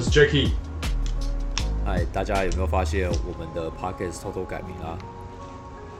[0.00, 0.52] 我是 Jacky。
[1.84, 4.96] 嗨，大家有没有发现我们的 Podcast 偷偷改名啊？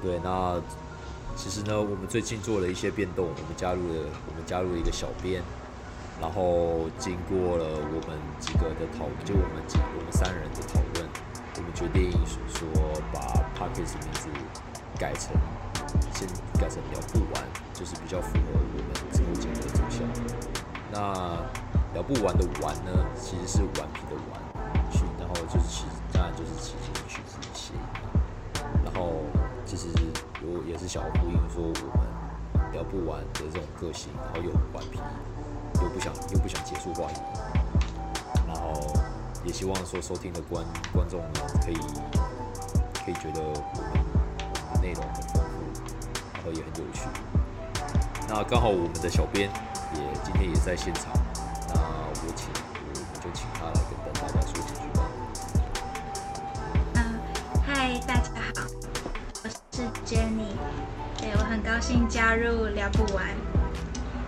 [0.01, 0.59] 对，那
[1.37, 5.43] 其实呢，我们最近做了一些变动，我们加入了我们加入了一个小编，
[6.19, 11.07] 然后经过了我们几个的讨，就我们几我们三人的讨论，
[11.57, 12.11] 我们决定
[12.49, 12.67] 说
[13.13, 13.21] 把
[13.53, 14.31] Podcast 名字
[14.99, 15.37] 改成
[16.15, 16.27] 先
[16.59, 20.09] 改成聊不完，就是比较符合我们这个节目的走向。
[20.91, 21.37] 那
[21.93, 22.91] 聊不完的玩呢，
[23.21, 27.81] 其实是顽皮的顽，去，然后就是其实当然就是其实取自于谐音，
[28.85, 29.23] 然后
[29.67, 29.89] 其实
[30.43, 32.07] 我也是小呼应说我们
[32.73, 35.01] 聊不完的这种个性，然后又顽皮，
[35.83, 37.21] 又不想又不想结束话题，
[38.47, 38.73] 然后
[39.45, 41.79] 也希望说收听的观观众呢可以
[43.05, 43.83] 可以觉得我们
[44.39, 45.83] 我们的内容很丰富，
[46.35, 47.03] 然后也很有趣。
[48.29, 49.51] 那刚好我们的小编
[49.95, 51.11] 也今天也在现场。
[53.31, 53.73] 那我请，我们就请他来
[54.05, 55.01] 跟大家说几句吧。
[56.95, 56.99] 嗯，
[57.65, 58.67] 嗨，大家好，
[59.45, 60.51] 我是 Jenny，
[61.17, 63.27] 对我很高兴加入聊不完，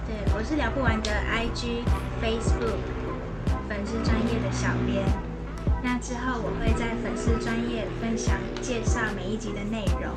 [0.06, 1.83] 对我是聊不完的 IG、
[2.23, 2.78] Facebook
[3.69, 5.05] 粉丝专业的小编。
[5.83, 10.14] 那之后我会在粉丝专业分享介绍每一集的内容。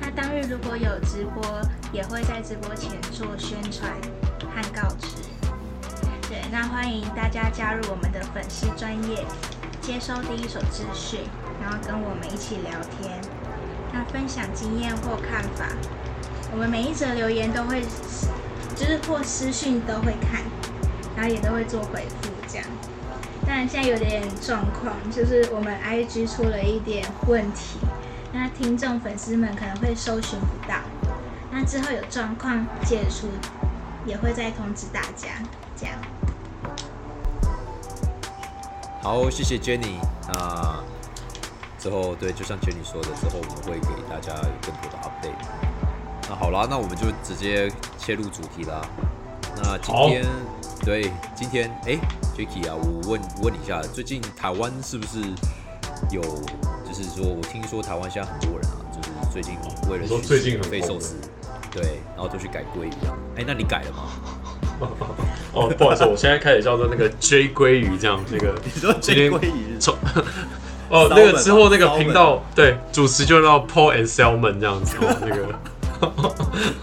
[0.00, 1.44] 那当日如果有直播，
[1.92, 3.92] 也会在直播前做宣传
[4.40, 5.27] 和告知。
[6.48, 9.24] 对，那欢迎大家加入我们的粉丝专业，
[9.80, 11.20] 接收第一手资讯，
[11.60, 13.20] 然后跟我们一起聊天，
[13.92, 15.66] 那分享经验或看法。
[16.50, 17.82] 我们每一则留言都会，
[18.74, 20.42] 就是或私讯都会看，
[21.16, 22.66] 然后也都会做回复这样。
[23.46, 27.78] 当然现在有点状况，就是我们 IG 出了一点问题，
[28.32, 30.76] 那听众粉丝们可能会搜寻不到。
[31.50, 33.28] 那之后有状况解除，
[34.06, 35.28] 也会再通知大家，
[35.76, 35.94] 这样。
[39.08, 39.94] 好，谢谢 Jenny。
[40.26, 40.84] 那
[41.78, 46.28] 之后对，就像 Jenny 说的，之后我们会给大家有更多的 update。
[46.28, 48.86] 那好啦，那我们就直接切入主题啦。
[49.56, 50.26] 那今天
[50.84, 51.98] 对今天哎
[52.36, 55.20] ，Jacky 啊，我问问你一下，最近台湾是不是
[56.10, 59.54] 有，就是说我听说台湾现在很多人啊，就是最近
[59.90, 61.16] 为了去最近费寿司，
[61.72, 63.16] 对，然后就去改鲑鱼啊。
[63.38, 64.02] 哎，那你改了吗？
[65.52, 69.94] 哦，不好意思，我现在开始叫做那个 J 鲑鱼这样， 那个你说 J 鲑鱼从
[70.90, 75.46] 哦那个之后那个频道对主持就叫 Paul and Salmon 这样子哦，那个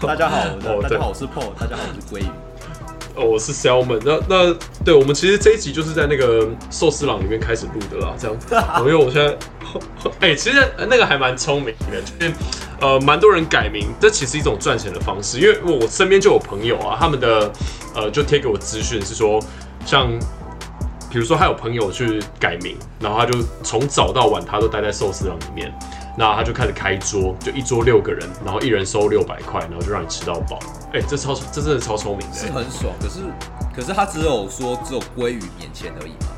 [0.06, 0.38] 大家好，
[0.82, 2.30] 大家好，我是 Paul，大家好，我是鲑鱼。
[3.16, 3.98] 哦，我是 Salmon。
[4.04, 8.54] 那那对我们其实这一集就是在那个寿司郎里面开始录的啦，这样子。
[8.80, 9.34] 因为我现在
[10.20, 12.32] 哎，其实那个还蛮聪明的，就是
[12.80, 15.38] 呃，蛮多人改名，这其实一种赚钱的方式。
[15.38, 17.50] 因为我身边就有朋友啊，他们的
[17.94, 19.40] 呃就贴给我资讯是说，
[19.84, 20.08] 像
[21.10, 25.72] 比如说他有朋友去改名，然后他就从早到晚他都待在寿司郎里面。
[26.18, 30.58] 那他就开始开桌，就一桌六个人，然后一人收六百块，然后就让你吃到饱。
[30.94, 32.90] 哎，这超，这真的超聪明的，是很爽。
[32.98, 33.20] 可是，
[33.76, 36.28] 可是他只有说只有鲑鱼免钱而已嘛？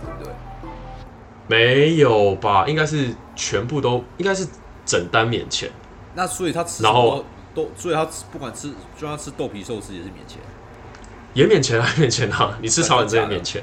[1.48, 2.64] 没有吧？
[2.69, 4.47] 应该是全部都，应该是
[4.86, 5.69] 整单免钱。
[6.14, 10.38] 那所以他吃，然后都，所以他不管吃，就算吃豆皮寿司也是免钱，
[11.34, 12.56] 也免钱啊，免钱啊！
[12.62, 13.62] 你吃炒粉这也免钱，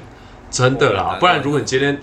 [0.50, 1.16] 真的啦。
[1.18, 1.98] 不然如果你今天。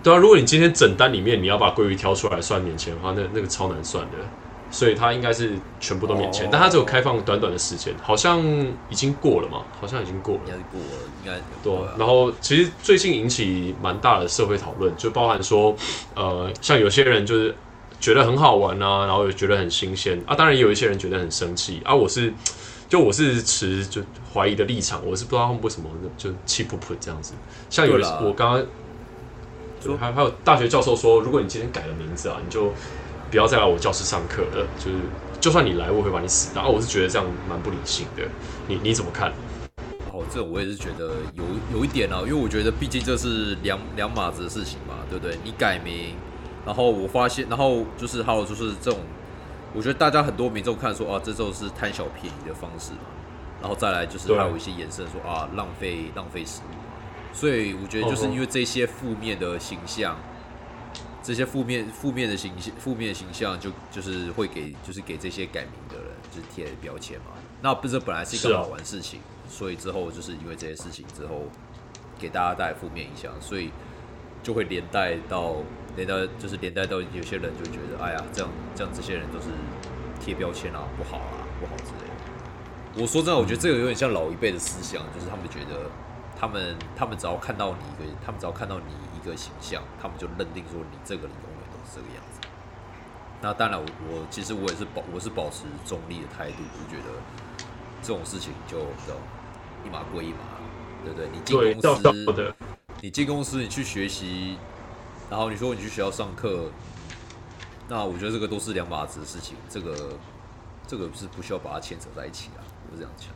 [0.00, 4.16] 对啊，如果你今天整单里面你要把鲑鱼挑出来算免钱的话，那那个超难算的，
[4.70, 8.40] 所以它应该是全部都免钱，但它只有开放短短的时间，好像
[8.88, 11.72] 已经过了嘛，好像已经过了，应该过了，应该对。
[11.98, 15.76] 然后其实最近引起蛮大的社会讨论，就包含说，
[16.14, 17.54] 呃，像有些人就是
[18.00, 21.94] 觉得很好玩啊，然后也觉得很新鲜啊，当然也有一些人觉得很生气啊。
[21.94, 22.32] 我是
[22.88, 24.02] 就我是持就
[24.32, 27.34] 怀疑的立场，我是不知道他们为什么就气不噗这样子，
[27.68, 28.66] 像有我刚刚。
[29.96, 32.72] 还还有大学教授说，如果你今天改了名字啊，你就
[33.30, 34.66] 不要再来我教室上课了。
[34.76, 34.98] 就是
[35.40, 36.62] 就算你来，我会把你死掉。
[36.62, 38.24] 啊，我是觉得这样蛮不理性的。
[38.66, 39.32] 你你怎么看？
[40.28, 41.44] 哦，这我也是觉得有
[41.78, 45.38] 有一点啊，因为我觉得毕竟这是两两码子的事情嘛，对不对？
[45.42, 46.14] 你改名，
[46.66, 49.00] 然后我发现，然后就是还有就是这种，
[49.74, 53.00] 我觉得大家很多民众看说啊，这就是贪小便宜的方式嘛。
[53.60, 56.74] 然后再来就是还有一些延伸说啊，浪费浪费食物。
[57.32, 60.16] 所以我觉得就是因为这些负面的形象，
[61.22, 67.32] 这些负面负面的形象，负面的形象就就是会给就是给这些改名的人就是贴标签嘛。
[67.60, 71.42] 那不是本来是一个好玩事情，所以之后就是因为这些事情之后
[72.18, 73.70] 给大家带来负面影响，所以
[74.42, 75.56] 就会连带到
[75.96, 79.46] 连带就是连带到有些人就觉得哎呀这样这样这些人都是
[80.20, 83.02] 贴标签啊不好啊不好之类的。
[83.02, 85.90] 我说真的，我觉得这个有点像老一辈的思想，就是他们觉得。
[86.40, 92.38] 他们他们只要看到你一个，他们只要看到你一个形象，他们就认定说你这个人永远都是这个样子。
[93.42, 97.10] 那当然我，我其实我也是保我是保持中立的态度，就觉得
[98.00, 99.18] 这种事情就叫
[99.84, 100.38] 一码归一码，
[101.04, 101.28] 对不对？
[101.32, 102.54] 你进，公司，的，
[103.00, 104.56] 你进公司，你去学习，
[105.30, 106.70] 然后你说你去学校上课，
[107.88, 110.18] 那我觉得这个都是两码子的事情，这个
[110.86, 112.60] 这个是不需要把它牵扯在一起啊，
[112.90, 113.28] 我是这样讲。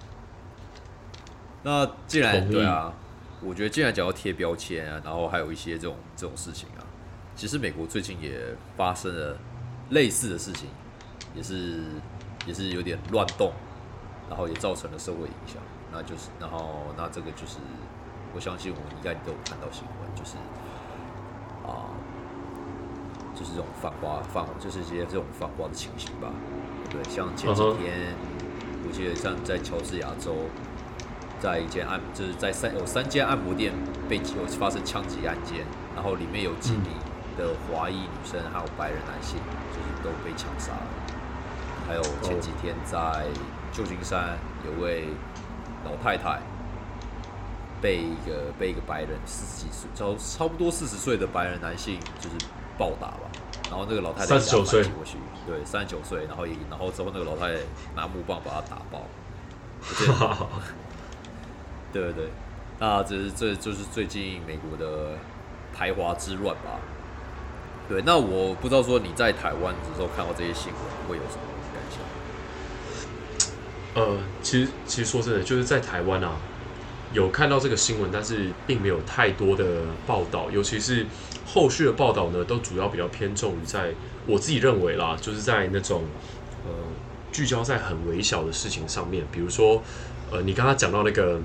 [1.62, 2.92] 那既然对啊，
[3.40, 6.82] 我觉得既然讲要贴标签啊，然后还有一些这种这种事情啊，
[7.36, 9.38] 其实美国最近也发生了
[9.90, 10.68] 类似的事情，
[11.34, 11.84] 也是
[12.46, 13.52] 也是有点乱动，
[14.28, 15.56] 然后也造成了社会影响。
[15.92, 17.58] 那就是，然后那这个就是，
[18.34, 20.36] 我相信我们应该都有看到新闻，就是
[21.66, 21.92] 啊、
[23.34, 26.32] 就是这种反华反，就是一些这种反华的情形吧。
[26.90, 28.14] 对，像前几天
[28.86, 30.34] 我记得像在乔治亚州，
[31.40, 33.72] 在一间按就是在三有三间按摩店
[34.08, 35.64] 被有发生枪击案件，
[35.94, 36.88] 然后里面有几名
[37.36, 39.38] 的华裔女生还有白人男性，
[39.72, 40.86] 就是都被枪杀了。
[41.86, 43.26] 还有前几天在
[43.72, 45.08] 旧金山有位
[45.84, 46.40] 老太太
[47.80, 52.36] 被一个被一个白人四十几岁，差差不多四十岁的白人男性就是
[52.78, 53.30] 暴打吧，
[53.68, 54.82] 然后那个老太太三十九岁。
[54.82, 57.60] 压过去，对，三十九岁，然后也然后之后那个老太太
[57.96, 59.06] 拿木棒把他打爆，
[61.92, 62.30] 对对对，
[62.78, 65.18] 那这是这就是最近美国的
[65.74, 66.78] 排华之乱吧。
[67.88, 71.42] 对，那我不知道说你在台湾的时候看到这些新闻会有什么？
[73.94, 76.36] 呃，其实其实说真的，就是在台湾啊，
[77.12, 81.06] 有看到这个新闻，但是并没有太多的报道，尤其是
[81.44, 83.92] 后续的报道呢，都主要比较偏重于在
[84.26, 86.04] 我自己认为啦，就是在那种
[86.64, 86.72] 呃
[87.30, 89.82] 聚焦在很微小的事情上面，比如说
[90.30, 91.38] 呃，你刚刚讲到那个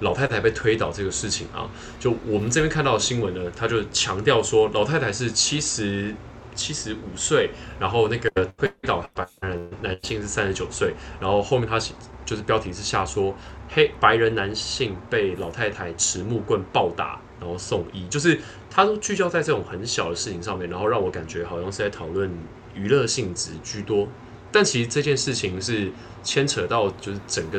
[0.00, 6.14] 老太太被推倒这个事情啊，就我们这边看到的新闻呢，他就强调说老太太是七十
[6.56, 11.78] 七十五岁，然后那个推倒白人男性是三十九岁，然后后面他
[12.24, 13.32] 就是标题是下说
[13.68, 22.30] 黑白人男性被老太太持木棍暴打，然后送医，就是他都聚焦在这种很小的事情上面，然后让我感觉好像是在讨论
[22.74, 24.08] 娱乐性质居多，
[24.50, 25.92] 但其实这件事情是
[26.22, 27.58] 牵扯到就是整个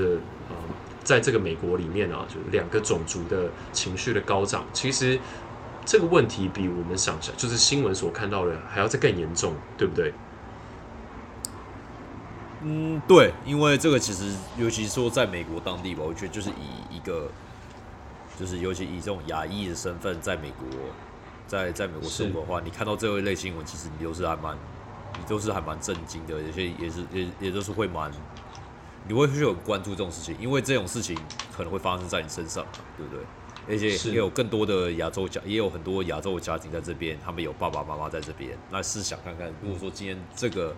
[0.50, 0.56] 呃，
[1.04, 5.18] 在这个美国里面啊，就是两个种族的情绪的高涨，其实
[5.88, 10.14] 这个问题比我们想象，就是新闻所看到的还要再更严重，对不对？
[12.62, 17.30] 嗯，对，因为这个其实，尤其说在美国当地吧，我觉得就是以一个，
[18.38, 20.68] 就是尤其以这种亚裔的身份，在美国，
[21.48, 24.58] 在在美国生活的话，你看到这一类新闻，其实你都是还蛮，
[25.14, 28.12] 你都是还蛮震惊的，有些也是也也都是会蛮，
[29.08, 31.18] 你会去很关注这种事情，因为这种事情
[31.56, 32.66] 可能会发生在你身上，
[32.98, 33.24] 对不对？
[33.68, 38.58] 而且是也有更多的亚洲家，也有很多亚洲家庭在这边，他们有爸爸妈妈在这边。
[38.72, 40.76] 那试想看看，如果说今天这个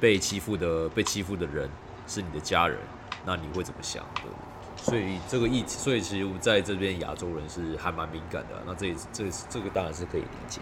[0.00, 1.68] 被欺负的被欺负的人
[2.06, 2.78] 是你的家人，
[3.26, 4.04] 那你会怎么想？
[4.14, 4.36] 对不对？
[4.76, 10.60] 所以这个议，所以其实我们在这边亚洲人是还蛮敏感的啊、那这这这个当然是可以理解，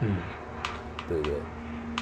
[0.00, 0.16] 嗯，
[1.08, 1.34] 对不对？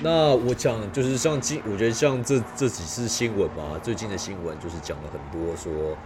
[0.02, 5.96] 那我讲就是像今，我觉得像这这几次新闻嘛，最近的新闻就是讲了很多说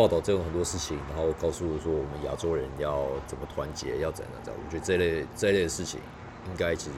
[0.00, 4.62] 报道这种很多事情，然后告诉我说我们亚洲人要怎么团结，要怎样怎样。
[4.64, 6.00] 我觉得这类这类的事情，
[6.46, 6.92] 应该其实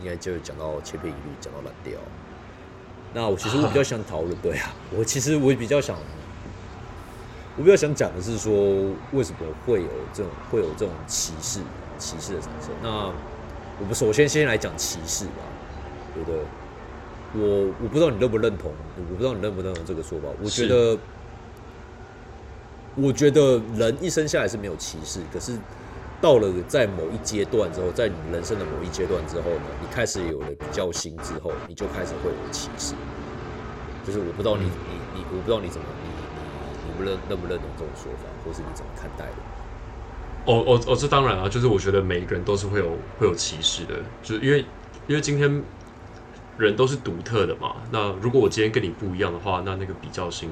[0.00, 1.98] 应该就讲到千篇一律，讲到烂掉。
[3.12, 5.96] 那我其实我比较想讨论，对啊，我其实我比较想，
[7.56, 8.54] 我比较想讲的是说，
[9.12, 11.58] 为什么会有这种会有这种歧视
[11.98, 12.70] 歧视的产生？
[12.80, 13.12] 那
[13.80, 15.42] 我们首先先来讲歧视吧，
[16.14, 16.40] 对不对？
[17.34, 20.28] 我我不知道你认不认同，我不知道你认不认同这个说法。
[20.40, 20.96] 我觉得，
[23.00, 25.56] 我觉得人一生下来是没有歧视，可是
[26.20, 32.94] 到了在某一阶段之后，在你人生的某一阶段之后呢，你开始有了比较心之后，你就开始会有歧视。
[34.02, 34.72] 就是我不知道你嗯
[35.14, 36.40] 你你，我不知道你怎么你你
[36.86, 39.46] 你不认认不认同这种说法，或是你怎么看待的？
[40.44, 44.64] 哦哦哦，这当然啊，就是我觉得每一个人都是会有会有歧视的，就是因为
[45.06, 45.62] 因为今天
[46.56, 47.76] 人都是独特的嘛。
[47.92, 50.50] 那如果我今天跟你不一样的话，那那个比较心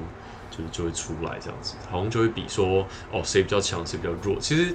[0.57, 4.41] 就是就会出来，这样子，好像就会比说哦谁比较强，谁比较弱。
[4.41, 4.75] 其实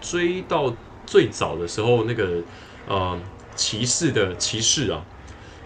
[0.00, 0.74] 追到
[1.06, 2.42] 最早的时候，那个
[2.86, 3.20] 呃
[3.54, 5.04] 歧视的歧视啊，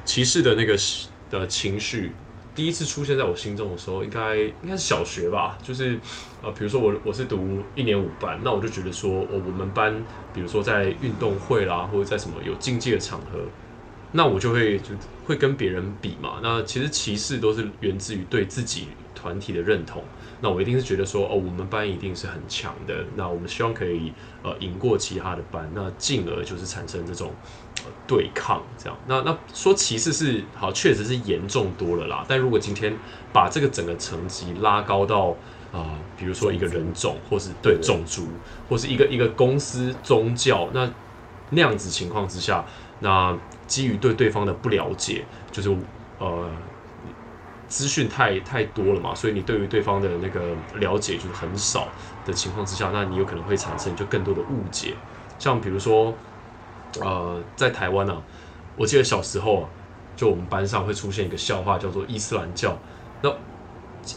[0.05, 0.77] 歧视的那个
[1.31, 2.13] 的情绪，
[2.55, 6.01] 第一次出现在我心中的时候，应该应该是小学吧，就是
[6.43, 13.45] 呃，比如说我我是读一年五班，那我就觉得说，哦，我们班比如说在运动会啦，或者在什么有竞技的场合，
[14.13, 16.41] 那我就会就会跟别人比嘛。
[16.43, 20.03] 那其实歧视都是源自于对自己团体的认同，
[20.41, 27.33] 那我一定是觉得说，哦，我们班一定是很强的，那我们希望可以呃赢过其他的班，那进而就是产生这种
[27.85, 28.99] 呃对抗这样。
[29.07, 32.25] 那那说歧视是好，确实是严重多了啦。
[32.29, 32.95] 但如果今天
[33.33, 35.35] 把这个整个层级拉高到
[35.73, 37.83] 啊、比如说一个人种，或是对对。
[37.83, 38.29] 种族，
[38.69, 40.87] 或是一个一个公司宗教，那
[41.49, 42.63] 那样子情况之下，
[43.01, 43.35] 那
[43.67, 45.75] 基于对对方的不了解，就是
[46.19, 46.51] 呃
[47.73, 51.89] 资讯太太多了嘛，所以你对于对方的那个了解就是很少
[52.27, 54.95] 的情况之下，那你有可能会产生就更多的误解。
[55.39, 56.13] 像比如说，
[57.01, 58.21] 呃，在台湾啊，
[58.77, 59.69] 我记得小时候啊，
[60.15, 62.79] 就我们班上会出现一个笑话，叫做伊斯兰教。
[63.23, 63.35] 那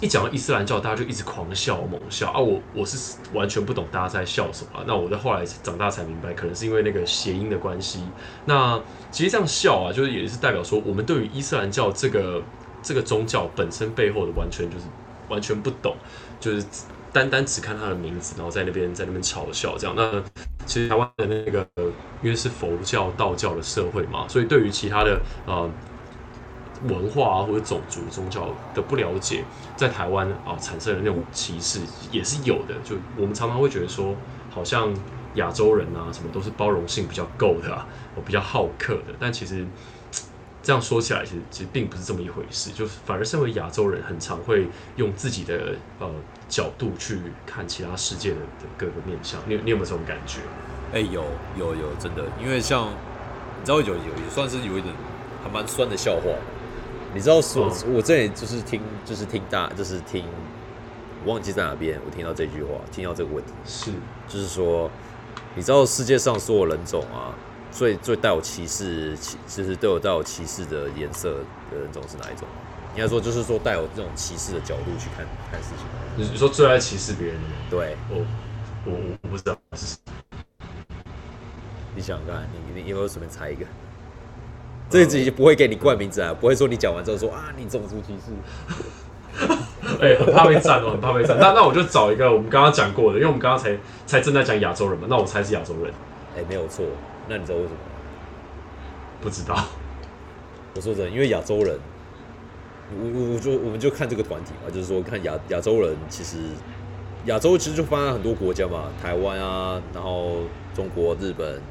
[0.01, 2.39] 一讲到伊斯兰教，大家就一直狂笑猛笑啊！
[2.39, 8.03] 我我是完全不懂大家在笑什么、那我在后来长大才明白，可能是因为那个谐音的关系。
[8.43, 8.81] 那
[9.11, 12.41] 其实这样笑啊，就是也是代表说，我们对于伊斯兰教这个
[12.85, 14.85] 这个宗教本身背后的完全就是
[15.27, 15.95] 完全不懂，
[16.39, 16.63] 就是
[17.11, 19.95] 单单只看它的名字，然后在那边在那边嘲笑这样。
[19.95, 20.23] 那
[20.67, 21.67] 其实台湾的那个
[22.21, 25.67] 因为是佛教、道教的社会嘛，所以对于其他的呃
[26.83, 29.43] 文化啊或者种族宗教的不了解，
[29.75, 31.79] 在台湾啊产生的那种歧视
[32.11, 32.75] 也是有的。
[32.83, 34.15] 就我们常常会觉得说，
[34.51, 34.93] 好像
[35.35, 39.65] 亚洲人啊什么都是包容性比较够的啊，我比较好客的，但其实。
[40.65, 46.09] 这样说起来，其实其实并不是这么一回事，就是反而身为亚洲人，很常会用自己的呃
[46.49, 49.39] 角度去看其他世界的的各个面向。
[49.47, 50.39] 你有你有没有这种感觉？
[50.91, 51.23] 哎、有
[51.55, 54.91] 有有，真的，因为像你知道有有也算是有一点
[55.43, 56.31] 还蛮酸的笑话。
[57.13, 60.25] 你知道说，嗯我这里就是听就是听大就是听，
[61.23, 63.91] 我忘记在哪边，我听到这句话，听到这个问题，是
[64.27, 64.89] 就是说，
[65.53, 67.31] 你知道世界上所有人种啊，
[67.75, 71.31] 最最带有歧视，歧就是都有带有歧视的颜色
[71.69, 72.55] 的人种是哪一种吗？
[72.95, 75.85] 应该说就是说带有这种歧视的角度去看看事情。
[76.15, 78.25] 你你说最爱歧视别人的人，对，我
[78.85, 79.97] 我我我不知道是
[81.93, 83.65] 你想想看，你你有没有随便猜一个？
[84.89, 88.31] 这个自己不会给你冠名字啊，不会说你讲完之后说啊你种族歧视。
[89.99, 91.37] 哎、很怕被赞哦，很怕被赞。
[91.37, 95.93] 那那我就找一个我们刚刚讲过的，因为我们刚刚才才正在讲亚洲人嘛，那我猜是亚洲人，
[96.37, 96.85] 哎、没有错。
[97.27, 97.85] 那你知道为什么吗？
[99.21, 99.65] 不知道。
[100.75, 101.79] 我说真的，因为亚洲人，
[102.91, 106.37] 我我我就我们就看这个团体嘛，就是说看亚亚洲人，其实
[107.27, 110.41] 亚洲其实就分在很多国家嘛，台湾啊，然后
[110.73, 111.61] 中国、日本，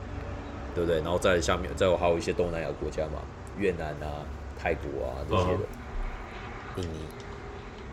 [0.74, 1.00] 对不对？
[1.02, 3.20] 然后在下面再有还有一些东南亚国家嘛，
[3.58, 4.24] 越南啊、
[4.58, 5.58] 泰国啊这些的，
[6.76, 7.00] 印尼。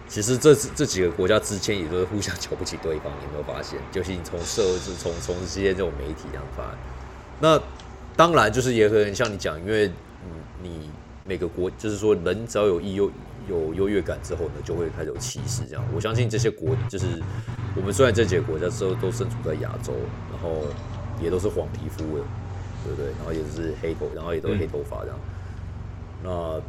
[0.07, 3.77] 其实这这几个国家之间也都是互相瞧不起对方，你有没有发现？
[3.91, 6.77] 就是你从社会，是从从这些这种媒体这样发现。
[7.41, 7.59] 那
[8.15, 10.31] 当然就是也可能像你讲，因为嗯，
[10.61, 10.89] 你
[11.25, 13.11] 每个国就是说人只要有优
[13.49, 15.83] 有优越感之后呢，就会开始有歧视这样。
[15.93, 17.05] 我相信这些国就是
[17.75, 19.93] 我们虽然这几个国家都都身处在亚洲，
[20.31, 20.67] 然后
[21.19, 22.23] 也都是黄皮肤的，
[22.85, 23.07] 对不对？
[23.17, 25.17] 然后也是黑头，然后也都是黑头发这样。
[26.23, 26.61] 那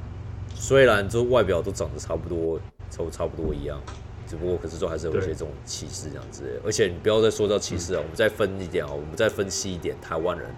[0.55, 2.59] 虽然就外表都长得差不多，
[2.91, 3.79] 差不差不多一样，
[4.33, 6.49] 只不过可是都还是有一些这种歧视这样之类。
[6.65, 10.49] 而且你不要再说到歧视啊，我们再分一点啊，我们再分析一点台湾人。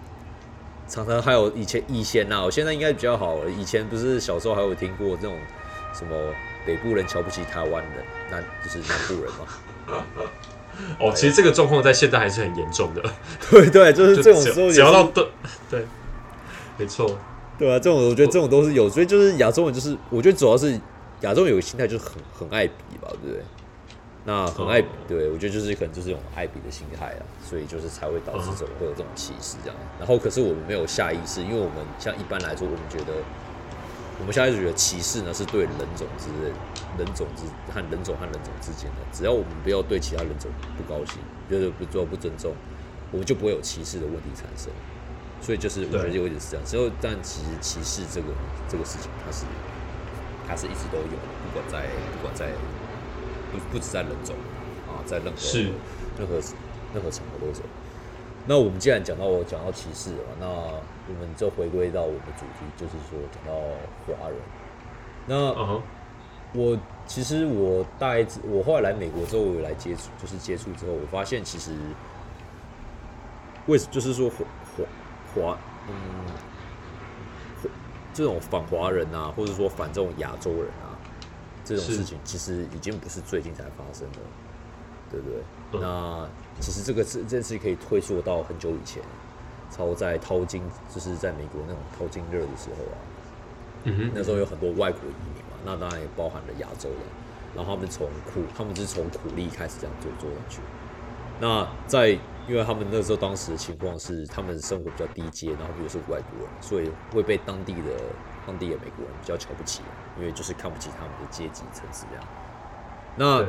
[0.87, 3.51] 常常还有以前以前呐、我现在应该比较好了。
[3.51, 5.35] 以前不是小时候还有听过这种
[5.93, 6.15] 什么
[6.65, 10.23] 北部人瞧不起台湾人，那就是南部人嘛。
[10.97, 13.03] 哦，其实这个状况在现在还是很严重的，
[13.51, 15.27] 对对，就是这种时候也要到对
[15.69, 15.85] 对，
[16.77, 17.17] 没错，
[17.57, 20.79] 对啊，这种我觉得这种都是有，所以就是亚洲人就是，我觉得主要是
[21.21, 23.41] 亚洲人有个心态就是很很爱比吧，对不对？
[24.27, 29.77] 那很爱比，对我觉得就是可能就是这种爱比的心态啊，所以就是才会导致这种会有这种歧视这样。
[29.99, 33.13] 然后可是我们没有下意识，因为我们像一般来说，我们觉得
[34.19, 36.25] 我们下意识觉得歧视呢是对人种之
[36.97, 42.51] 人种之和人种和人种之间的，只要我们不要对其他人种不高兴，就是不做不尊重，
[43.11, 44.73] 我们就不会有歧视的问题产生。
[45.39, 48.33] 所以就是我觉得对有一点是这样，只有但其实歧视这个
[48.67, 49.45] 这个事情，它是
[50.47, 51.85] 它是一直都有的，不管在
[52.17, 52.49] 不管在
[53.51, 54.35] 不不止在人种
[54.87, 55.63] 啊，在任何是
[56.17, 56.35] 任何
[56.93, 57.61] 任何场合都走。
[58.47, 63.59] 那我们既然讲到我讲到歧视了，那我们就回归到我们的主题，就是说讲到
[64.05, 64.37] 华人。
[65.27, 65.81] 那
[66.53, 71.71] 我其实我大概我后来来美国之后，我有来接触，就是接触之后，我发现其实
[73.65, 74.37] 为什就是说华
[74.77, 74.85] 华
[75.33, 75.57] 华
[75.89, 75.93] 嗯，
[77.61, 77.69] 华
[78.13, 80.94] 这种反华人啊，或者说反这种亚洲人啊，
[81.65, 84.19] 这种事情其实已经不是最近才发生的，
[85.11, 85.39] 对不对？
[85.73, 86.29] 嗯那
[86.61, 89.03] 其实这个事这件事情可以推溯到很久以前，
[89.69, 90.61] 超在淘金，
[90.93, 92.97] 就是在美国那种淘金热的时候啊，
[93.83, 96.99] 嗯哼，那时候有很多外国移民嘛，那当然也包含了亚洲人。
[97.55, 100.59] 然后他们从苦，他们是从苦力开始这样做做上去。
[101.39, 102.09] 那在
[102.49, 107.91] 因为他们那时候当时的情况是，他们生活比较低阶，然后又是外国人，所以会被当地的
[108.45, 109.81] 当地的美国人比较瞧不起，
[110.19, 112.25] 因为就是看不起他们的阶级层次这样。
[113.15, 113.47] 那对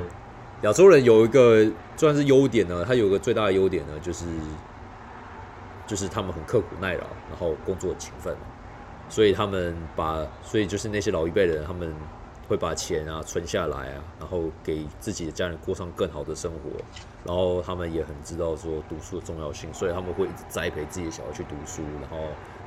[0.63, 4.25] 亚洲人有一个算是优点呢，他有一个最大的优点呢，就是
[5.87, 8.35] 就是他们很刻苦耐劳，然后工作很勤奋，
[9.09, 11.93] 所以他们把，所以就是那些老一辈的人，他们
[12.49, 16.71] 会把钱啊存下来啊，然后给自己的家人过上更好的生活，
[17.25, 22.17] 然后他们也很知道说读书的重要性，所以他们会一直栽培自己的小孩去读书，然后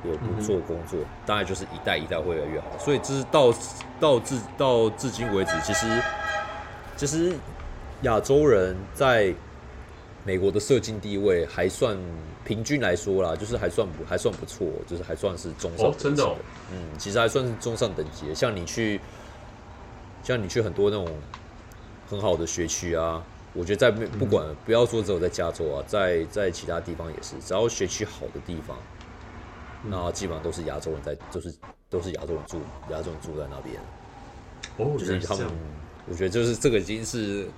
[0.04, 3.52] 有不错的工作，当然就是一代一代会越来越好，所以这是到
[3.98, 5.86] 到至到至今为止，其实
[6.96, 7.32] 其实
[8.02, 9.34] 亚洲人在
[10.24, 11.96] 美国的社经地位还算
[12.44, 16.36] 平均来说啦，就是还算不还算不错，就是还算是中上等级哦真的哦。
[16.72, 18.34] 嗯，其实还算是中上等级的。
[18.34, 19.00] 像你去，
[20.30, 21.08] 像你去很多那种
[22.08, 23.20] 很好的学区啊，
[23.52, 28.78] 我觉得在不管不要说只有在加州啊，在在其他地方也是，只要学区好的地方，
[29.88, 31.52] 那基本上都是亚洲人在，就是
[31.88, 32.60] 都是亚洲人住，
[32.90, 33.76] 亚洲人住在那边。
[34.76, 35.46] 哦，就是他们
[36.08, 37.48] 我觉得就是这个已经是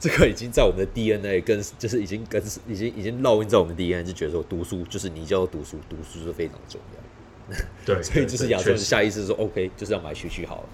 [0.00, 7.56] 这个已经在我们的 DNA 跟就是已经跟已经已经烙印在我们 DNA，就觉得说读书就是你就要读书，读书是非常重要。
[7.84, 10.68] 对， 所以就是亚洲人下意识说 OK，就是要买学区好了。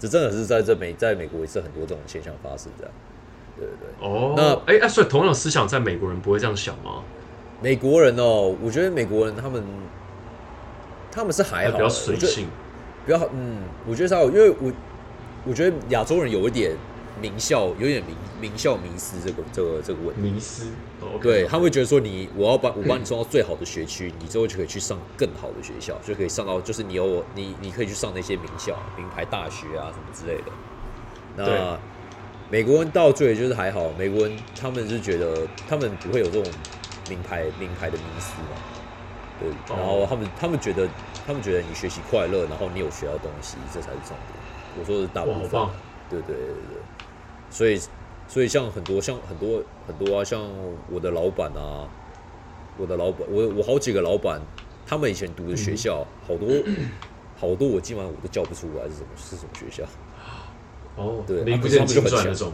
[0.00, 2.92] 这真的是在这美在美国也是很多这种现象发生这样。
[3.56, 7.02] 对对对，哦，那哎哎，所以同样的思想在美国人不会这样想吗？
[7.62, 9.62] 美国人哦，我觉得美国人他们
[11.12, 12.46] 他们是还好，比较随性，
[13.04, 14.72] 比较好，嗯，我觉得是还好，因为我
[15.44, 16.72] 我觉得亚洲人有一点
[17.20, 20.22] 名校，有点名名校迷思这个这个这个问题。
[20.22, 20.64] 迷失。
[21.00, 30.52] 哦，OK 对，他会觉得说你，我要把我把你送到最好的学区，你之后就可以去上更好的学校，就可以上到就是你有我你你可以去上那些名校、名牌大学啊什么之类的。
[31.36, 31.78] 那
[32.50, 36.52] 美国人到最就是还好，美国人他们是觉得他们不会有这种
[37.08, 38.58] 名牌名牌的迷思嘛，
[39.38, 40.88] 对，哦然后他们他们觉得
[41.26, 44.40] 他们觉得你学习快乐，然后你有学到东西，这才是重点。
[44.78, 45.68] 我说的是大部分
[46.10, 46.82] 对对对对，
[47.50, 47.80] 所以
[48.28, 50.40] 所以像很多像很多很多啊，像
[50.90, 51.88] 我的老板啊，
[52.78, 54.40] 我的老板，我我好几个老板，
[54.86, 56.48] 他们以前读的学校，好多
[57.36, 59.84] 好多我基本上我都叫不出来是什么是什么学校。
[60.96, 62.52] 哦，对名不见经传那种。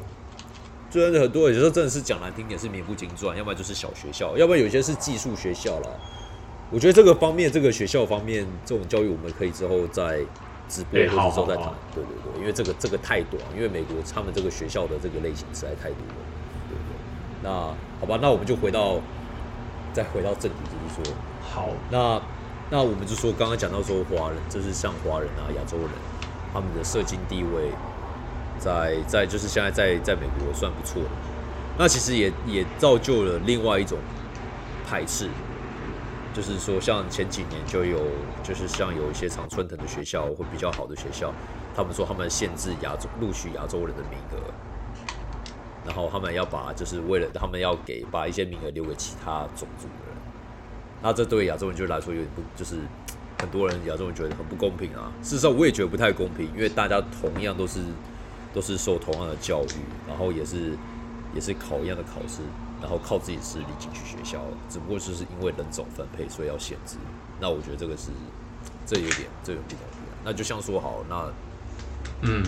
[0.89, 5.91] 虽然很多有时候真的是讲难听点是名不经传，要不然就是小学校，要不然有些是技术学校啦。
[6.71, 10.21] 我觉得这个方面，这个学校方面，这种教育我们可以之后再
[10.69, 11.73] 直播哎或者之后再谈。
[11.95, 16.25] 对对对，因为这个这个太短，因为美国他们这个学校的这个类型实在太多了。
[16.69, 16.97] 对对。
[17.43, 17.51] 那
[18.01, 19.01] 好吧，那我们就回到
[19.93, 22.21] 再回到正题，就是说，好，那
[22.71, 25.91] 那我们就说刚刚讲到说华人，就是像华人啊、亚洲人，
[26.53, 27.71] 他们的社经地位
[28.59, 31.09] 在在就是现在在在美国算不错的。
[31.79, 33.99] 那其实也也造就了另外一种
[34.89, 35.29] 排斥，
[36.37, 37.99] 就是说像前几年就有
[38.44, 41.33] 就是像有一些常春藤的学校或比较好的学校，
[41.75, 44.53] 他们说他们限制亚洲录取亚洲人的名额。
[45.87, 50.16] 然后他们要把，就是为了他们要给把一些名额留给其他种族的人，
[51.01, 52.81] 那这对亚洲人就来说有点不，就是
[53.38, 55.11] 很多人亚洲人觉得很不公平啊。
[55.22, 57.81] 事实上，我也觉得不太公平，因为大家同样都是
[58.53, 60.77] 都是受同样的教育，然后也是
[61.33, 62.42] 也是考一样的考试，
[62.81, 66.97] 然后靠自己实力进去学校，只不过就是因为人种分配，所以要限制。
[67.41, 68.11] 那我觉得这个是
[68.87, 69.87] 这有点这有点不。
[70.25, 71.31] 那就像说好，那
[72.23, 72.43] 嗯，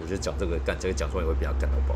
[0.00, 1.94] 我觉得讲这个干这个讲出来也会被他干到爆。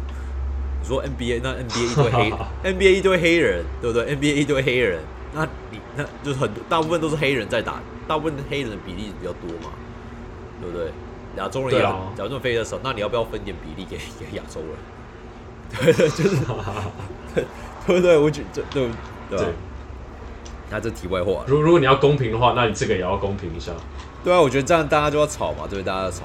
[0.80, 2.32] 你说 NBA 那 NBA 一堆黑
[2.72, 5.00] NBA 一堆黑人，对不对？NBA 一堆黑人，
[5.32, 9.70] 那你那就是很多大部分都是黑人在打，大部分黑人的比例比较多嘛，
[10.60, 10.92] 对不对？
[11.36, 14.70] 亚洲人也亚洲人非常少，那你要不要分点比例给 给亚洲人？
[15.80, 16.36] 对，就是
[17.34, 17.44] 对
[17.86, 18.18] 对对？
[18.18, 18.96] 我觉得对对吧
[19.30, 19.46] 对。
[20.70, 23.72] 那这题外话，如如果你要公平的话，那你这个也要公平一下。
[24.24, 25.82] 对啊，我觉得这样大家就要吵嘛，对？
[25.82, 26.24] 大家要吵。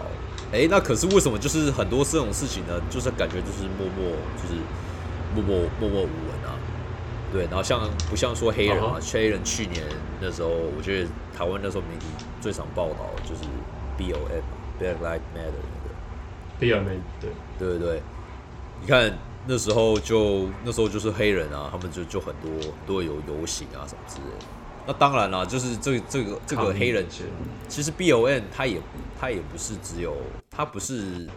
[0.53, 2.79] 哎，那可是为什么就是很多这种事情呢？
[2.89, 4.55] 就是感觉就是默默就是
[5.36, 6.55] 默默默默无闻啊。
[7.33, 9.83] 对，然后像不像说黑人啊黑人去年
[10.21, 12.05] 那时候，我觉得台湾那时候媒体
[12.39, 13.41] 最常报道就是
[13.97, 14.41] B O M
[14.79, 15.95] Black Lives Matter 那个。
[16.60, 17.29] 比尔梅对，
[17.60, 18.01] 对对对，
[18.81, 19.12] 你看
[19.47, 24.45] 那时候就那时候就是黑人啊，他们就就很多很多有游行啊什么之类的。
[24.86, 27.29] 那当然啦，就是这这个这个黑人其实
[27.67, 28.81] 其实 B O N 它也
[29.19, 30.15] 它也不是只有
[30.49, 31.27] 它不是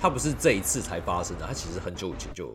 [0.00, 2.52] 它不是这一次才发生的，它其实很久以前就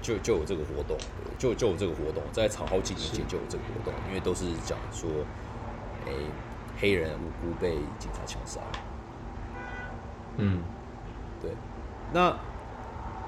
[0.00, 0.96] 就就有这个活动，
[1.38, 5.10] 就就有这个活动，在好好几年前就有这个活动，因为都是讲说，
[6.06, 6.12] 诶、
[6.78, 8.60] 黑人无辜被警察枪杀，
[10.36, 10.62] 嗯，
[11.42, 11.50] 对，
[12.12, 12.34] 那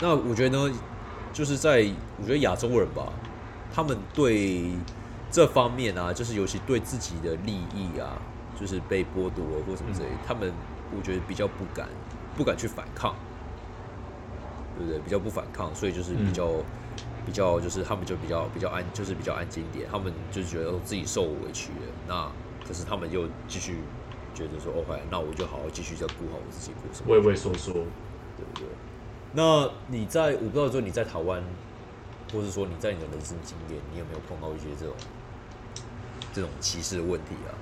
[0.00, 0.74] 那我觉得呢，
[1.32, 1.84] 就是在
[2.20, 3.12] 我觉得亚洲人吧，
[3.74, 4.70] 他们对
[5.30, 8.16] 这方面啊，就是尤其对自己的利益啊，
[8.58, 10.52] 就是被剥夺或什么之类，他们
[10.96, 11.88] 我觉得比较不敢
[12.36, 13.16] 不敢去反抗，
[14.76, 15.00] 对不对？
[15.00, 16.48] 比较不反抗，所以就是比较、
[17.26, 22.30] 比较就是他们就比较比较安，就是比较安静一点，他们就觉得自己受委屈了，那
[22.64, 23.78] 可是他们又继续
[24.32, 27.12] 觉得说，OK，那我就好好继续再顾好我自己，顾什么？
[27.12, 27.84] 畏畏缩缩。
[28.38, 28.68] 对不对？
[29.32, 31.42] 那你在我不知道说你在台湾，
[32.32, 34.94] 或是说你在你的人生经验，你有没有碰到一些这种
[36.32, 37.54] 这种歧视的问题啊？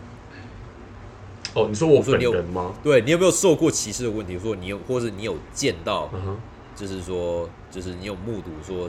[1.55, 2.75] 哦，你说我本说你有人吗？
[2.83, 4.39] 对你有没有受过歧视的问题？
[4.39, 6.37] 说你有，或者你有见到，嗯。
[6.77, 8.87] 就是说，就是你有目睹说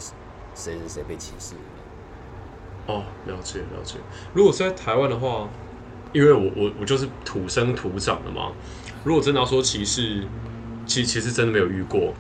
[0.53, 2.93] 谁谁谁被歧视的？
[2.93, 3.95] 哦，了解了解。
[4.33, 5.47] 如果是在台湾的话，
[6.11, 8.51] 因为我我我就是土生土长的嘛。
[9.05, 10.27] 如果真的要说歧视，
[10.85, 12.13] 其其实真的没有遇过。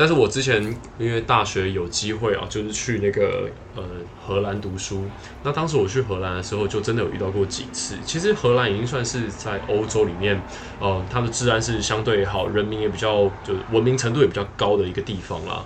[0.00, 0.64] 但是我之前
[0.98, 3.82] 因为大学有机会啊，就是去那个呃
[4.24, 5.04] 荷兰读书。
[5.42, 7.98] 那当时我去荷兰的时候，就真的有遇到过几次。
[8.02, 10.40] 其实荷兰已经算是在欧洲里面，
[10.80, 15.62] 呃，它的治安是相对好，人民也比较就是文明程度也比较高的一个地方啦。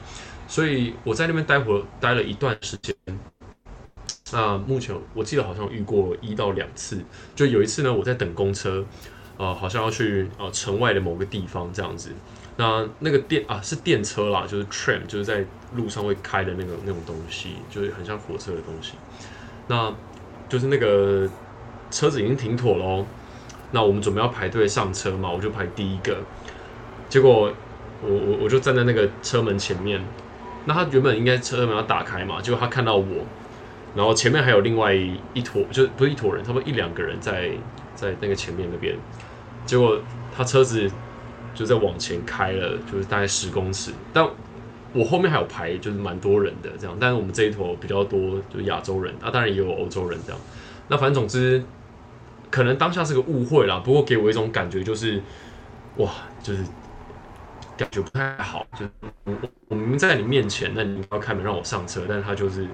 [0.49, 2.93] 所以我在那边待会待了一段时间。
[4.33, 7.01] 那目前我记得好像遇过一到两次，
[7.37, 8.85] 就有一次呢，我在等公车，
[9.37, 12.11] 呃，好像要去呃城外的某个地方这样子。
[12.57, 18.93] 那那个电啊是电车啦，就是 tram，就是在路上会开的那个那种东西，就是很像火车的东西。
[19.67, 19.93] 那
[20.49, 21.29] 就是那个
[21.91, 23.05] 车子已经停妥喽，
[23.73, 26.19] 那我们准备要排队上车嘛，我就排第一个。
[27.09, 27.53] 结果
[28.03, 30.01] 我我我就站在那个车门前面，
[30.67, 33.25] 那他原本应该车门要打开嘛，结果他看到我，
[33.97, 37.51] 然后前面还有另外一坨，就不是一坨人，差不多一两个人在
[37.95, 38.97] 在那个前面那边，
[39.65, 39.99] 结果
[40.37, 40.91] 他车子
[41.55, 44.29] 就在往前开了，就是大概十公尺，但
[44.93, 50.41] 我后面还有排，就是蛮多人的这样，但是我们这一坨比较多，就是亚洲人啊，当然也有欧洲人这样。
[50.89, 51.65] 那反正总之，
[52.51, 55.21] 可能当下是个误会啦，不过给我一种感觉就是，
[55.97, 56.11] 哇，
[56.43, 56.63] 就是
[57.77, 58.91] 感觉不太好，就是
[59.25, 59.33] 我
[59.69, 62.69] 我明明在你面前，那你要开门让我上车，但是他就是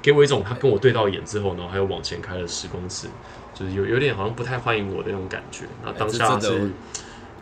[0.00, 3.08] 给我一种他跟我对到眼之后，然后还有往前开了十公尺，
[3.52, 5.66] 就是有有点好像不太欢迎我的那种感觉。
[5.82, 6.50] 那当下的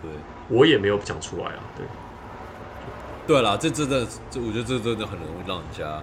[0.03, 0.11] 对。
[0.49, 1.87] 我也没有讲出来啊，对。
[3.25, 6.03] 对啦，这真的，这我觉得这真的很容易让人家，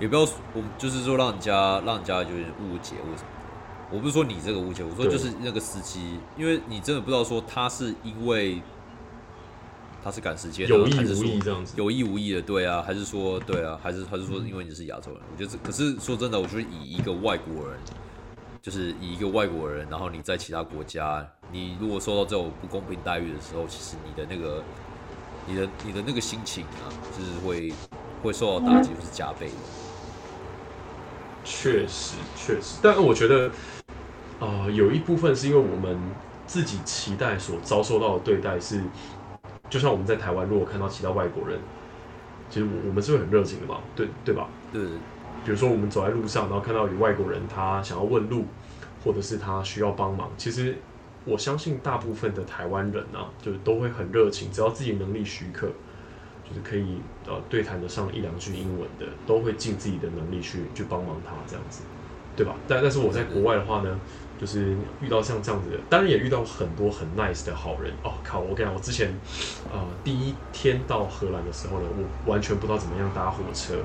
[0.00, 3.28] 也不要我就是说让人家让人家就是误解为什么。
[3.92, 8.60] 我不是说你这个误解，我说就是那个司机，因为你真的不知道说他是因为
[10.02, 15.20] 他是赶时间啊，有意还是说无意这样子有意无意的，对啊，还是说对啊，还是还是说因为你是亚洲人？
[15.32, 17.78] 我觉得这可是说真的，我觉得以一个外国人，
[18.64, 21.22] 就是以一个外国人，然后你在其他国家，
[21.52, 24.64] 你如果受到这种不公平待遇的时候，其实你的那个
[25.46, 27.74] 你的你的那个心情啊，就是会
[28.22, 29.52] 会受到打击，就是加倍的。
[31.44, 33.50] 确实，确实，但我觉得，
[34.40, 35.98] 呃，有一部分是因为我们
[36.46, 38.80] 自己期待所遭受到的对待是，
[39.68, 41.60] 就像我们在台湾，如果看到其他外国人，
[42.48, 44.48] 其实我我们是会很热情的嘛，对对吧？
[44.72, 44.80] 对，
[45.44, 48.46] 比如说我们走在路上，然后看到有外国人，他想要问路，
[49.04, 50.74] 或者是他需要帮忙，其实
[51.24, 55.66] 我相信大部分的台湾人啊，就是都会很热情，只要自己能力许可，
[56.48, 61.82] 就是可以呃对谈得上一两句英文的，都会尽自己的能力去去帮忙他这样子，
[62.34, 62.54] 对吧？
[62.66, 64.00] 但但是我在国外的话呢，
[64.40, 68.12] 就是遇到像这样子的，当然也遇到很多很 nice 的好人哦。
[68.24, 69.14] 靠，我跟你讲，我之前
[69.72, 73.76] 呃第一天到荷兰的时候呢，我完全不知道怎么样搭火车。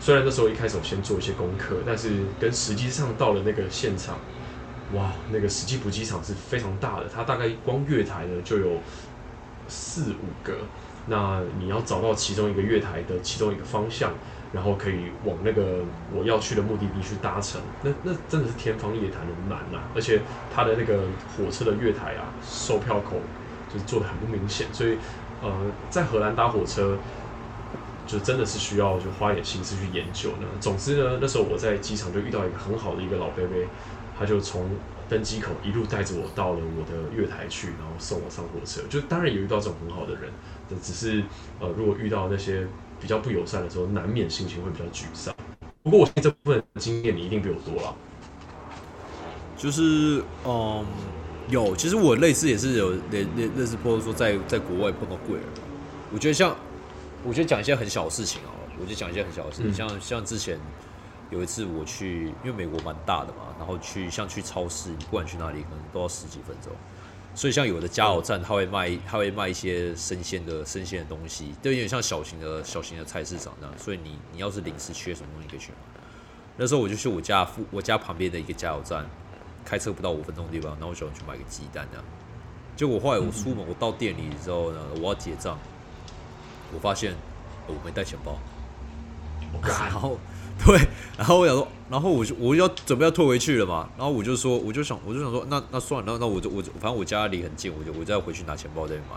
[0.00, 4.16] 虽然那时候一开始我先做一些功课，但是跟实际上到了那个现场，
[4.94, 8.80] 哇，那个实际补给场是非常大的，它大概光月台呢就有
[9.68, 10.54] 四五个。
[11.06, 14.12] 那你要找到其中一个月台的其中一个方向，
[14.52, 15.84] 然后可以往那个
[16.14, 21.02] 我要去的目的地去搭乘，那那真的是天方夜谭的难呐、而且它的那个
[21.36, 23.20] 火车的月台啊，售票口
[23.68, 24.96] 就是做的很不明显，所以
[25.42, 25.50] 呃，
[25.90, 26.96] 在荷兰搭火车。
[28.10, 30.48] 就真的是需要就花点心思去研究呢。
[30.60, 33.56] 总之呢，那时候我在机场就遇到一个很好的一个老伯伯，
[34.18, 34.68] 他就从
[35.08, 38.80] 登机口一路带着我到了我的月台去，然后送我上火车。
[38.88, 40.30] 就当然也遇到这种很好的人，
[40.68, 41.22] 但只是
[41.60, 42.66] 呃，如果遇到那些
[43.00, 45.34] 比较不友善的时候，难免心情会比较沮丧。
[45.82, 47.94] 不过我相信这部分经验你一定比我多了。
[49.56, 50.84] 就是嗯，
[51.48, 55.44] 有，其实我类似也是有类类类似，或者说在在国外碰到贵人，
[56.12, 56.56] 我觉得像，
[57.24, 60.58] 我觉得讲一些很小的事情哦，我就讲一些很小的事情，嗯像像之前
[61.30, 66.72] 有一次我去，因为美国蛮大的嘛，然后去像去超市，你不管去哪里，可能都要十几分钟。
[67.32, 73.78] 所以像有的加油站，他会卖，他会卖一些生鲜的生鲜的东西，都有点像小型的小型的菜市场那样。
[73.78, 75.78] 所以你你要是临时缺什么东西，可以去买。
[76.56, 79.06] 那时候我就去我家附我家旁边的一个加油站，
[79.64, 82.04] 开车不到五分钟的地方，然后我想去买个鸡蛋这样。
[82.74, 85.56] 结果后来我出门，我到店里之后呢，我要结账，
[86.72, 87.14] 我发现
[87.66, 88.38] 我没带钱包，
[89.62, 90.18] 然后
[90.64, 90.78] 对，
[91.16, 99.16] 然后我想说，然后我就我就要准备要退回去了嘛，然后我就说，我就想我就想说，那那算了，那那我就我就反正我家离很近，我就我再回去拿钱包再买。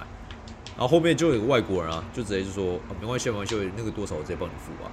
[0.76, 4.90] 然后后面就有个外国人啊，就直接就说，啊、没关系没关系，那个多少我直接帮你付吧。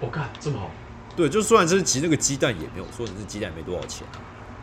[0.00, 0.70] 我干这么好，
[1.14, 4.18] 对，就虽然是其实那个鸡蛋也没有说你是鸡蛋没多少钱啊，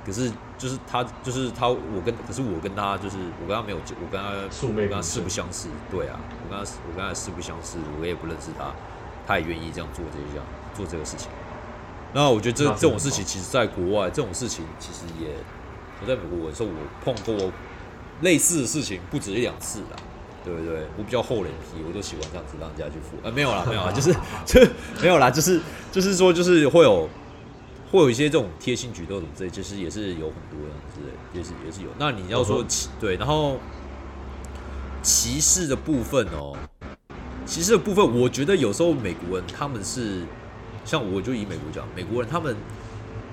[0.06, 8.72] 可是就是他就是他我跟可是我跟他就是我跟他没有我跟他素昧我跟他誓平生不相识，对啊，我跟他我跟他誓不相识，我也不认识他，
[9.26, 10.44] 他也愿意这样做这一项
[10.76, 11.30] 做这个事情。
[12.14, 15.30] 那我觉得这这种事情，其实在国外这种事情其实也
[16.02, 17.52] 我在美国的时候我碰过
[18.22, 19.98] 类似的事情不止一两次啦。
[20.46, 20.82] 对不对？
[20.96, 23.18] 我比较厚脸皮，我都喜欢这样子让人家去付。
[23.24, 24.14] 呃，没有啦，没有啦，就是
[24.46, 24.62] 就
[25.02, 25.60] 没有啦，就是
[25.92, 27.10] 就是说，就是会有
[27.92, 31.90] 会有一些这种贴心举动什么之类，其实也是有很多这样子的，也是也是有。
[31.98, 33.58] 那你要说歧对，然后
[35.02, 36.58] 歧视的部分哦，
[37.46, 40.24] 歧视的部分，我觉得有时候美国人他们是
[40.84, 42.56] 像我就以美国讲，美国人他们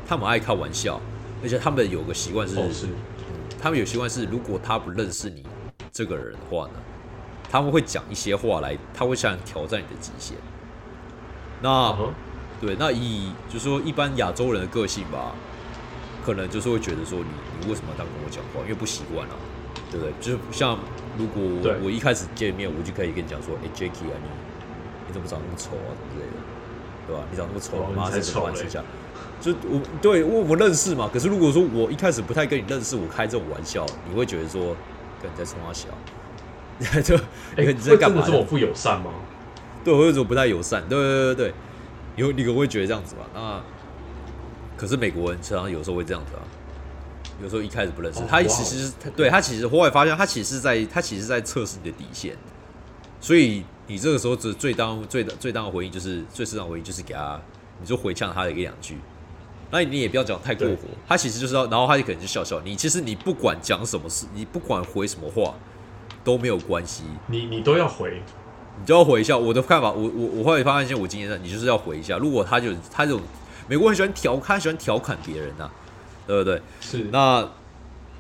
[0.07, 1.01] 他们爱开玩笑，
[1.43, 2.87] 而且他们有个习惯是，哦是，
[3.61, 5.45] 他们有习惯是，如果他不认识你
[5.91, 6.75] 这个人的话呢，
[7.51, 10.37] 他们会讲一些话来，他会想挑战你的极限。
[11.63, 11.97] 那、
[12.63, 15.35] 对，那以就是说一般亚洲人的个性吧，
[16.25, 17.27] 可能就是会觉得说你
[17.61, 18.63] 你为什么要这样跟我讲话？
[18.63, 19.35] 因为不习惯啊，
[19.91, 20.13] 对不对？
[20.21, 20.79] 就是像
[21.19, 24.29] 如果对我一开始见面，我就可以跟你讲说，哎、j a c k i e 啊，你
[25.09, 26.39] 你怎么长那么丑啊，什么之类的，
[27.09, 27.23] 对吧？
[27.33, 28.83] 你长那么丑，哦妈是怎你才丑嘞么玩一下？
[29.41, 34.77] 就我对我我认识嘛，可是如果说我一开始不太跟你认识，我开这种玩笑，你会觉得说
[35.21, 35.89] 跟你在冲他小，
[37.03, 37.17] 就
[37.57, 38.39] 哎，你在干嘛会真的这？
[38.39, 39.11] 么不友善吗？
[39.83, 40.81] 对，我有种不太友善。
[40.89, 41.55] 对对对对，
[42.17, 43.23] 有你可能会觉得这样子吧？
[43.35, 43.63] 那
[44.77, 46.43] 可是美国人常常有时候会这样子啊，
[47.43, 52.37] 有时候一开始不认识，哦他其实对他其实后来发现他其实在他其实在测试你的底线，
[53.21, 57.41] 所以你这个时候只最当最最当的回应就是最适当回应就是给他，
[57.81, 58.97] 你就回呛他的一两句。
[59.71, 60.77] 那你也不要讲太过火，
[61.09, 62.61] 他其实就是要，然后他就可能就笑笑。
[62.61, 65.55] 你其实你不管讲什么事，你不管回什么话
[66.23, 68.23] 都没有关系，你你都要回，
[68.81, 69.91] 你就要回一下我的看法。
[69.91, 72.19] 我我我后来发现，我经验的，你就是要回一下。
[72.19, 73.21] 如果他就他这种
[73.69, 75.71] 美国很喜欢调，他喜欢调侃别人呐、
[76.27, 76.61] 对不对？
[76.81, 77.49] 是那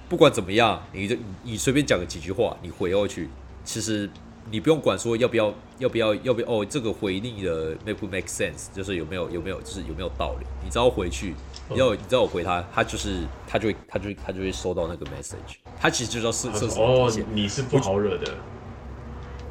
[0.09, 3.29] 不管怎么样，你就你随便讲个几句话，你回过去，
[3.65, 4.09] 其实
[4.51, 10.47] 你不用管说要不要要不要要不要哦，这个回应的 make 不 make sense，就是有没有有没有就是有没有道理。
[10.62, 11.35] 你只要回去，
[11.71, 18.35] 你要你知道我回他，他就是他就会他就会他就会收到那个 message，他其实就知道设他设说哦什么底线。，你是不好惹的，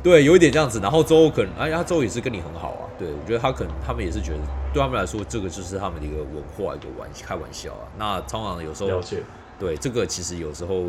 [0.04, 0.80] 对，有一点这样子。
[0.80, 2.90] 然后周可能，哎，他周也是跟你很好啊。
[2.98, 4.40] 对，我觉得他可能他们也是觉得，
[4.74, 7.88] 对他们来说，这个就是他们的一个文化，一个玩开玩笑啊。
[7.98, 9.22] 那通常有时候了解，
[9.60, 10.86] 对这个其实有时候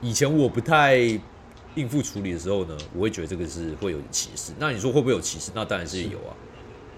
[0.00, 0.96] 以前我不太
[1.76, 4.52] 应付处理的时候呢，我会觉得这个是会有歧视。
[4.58, 5.50] 那你说会不会有歧视？
[5.54, 6.36] 那当然是有啊。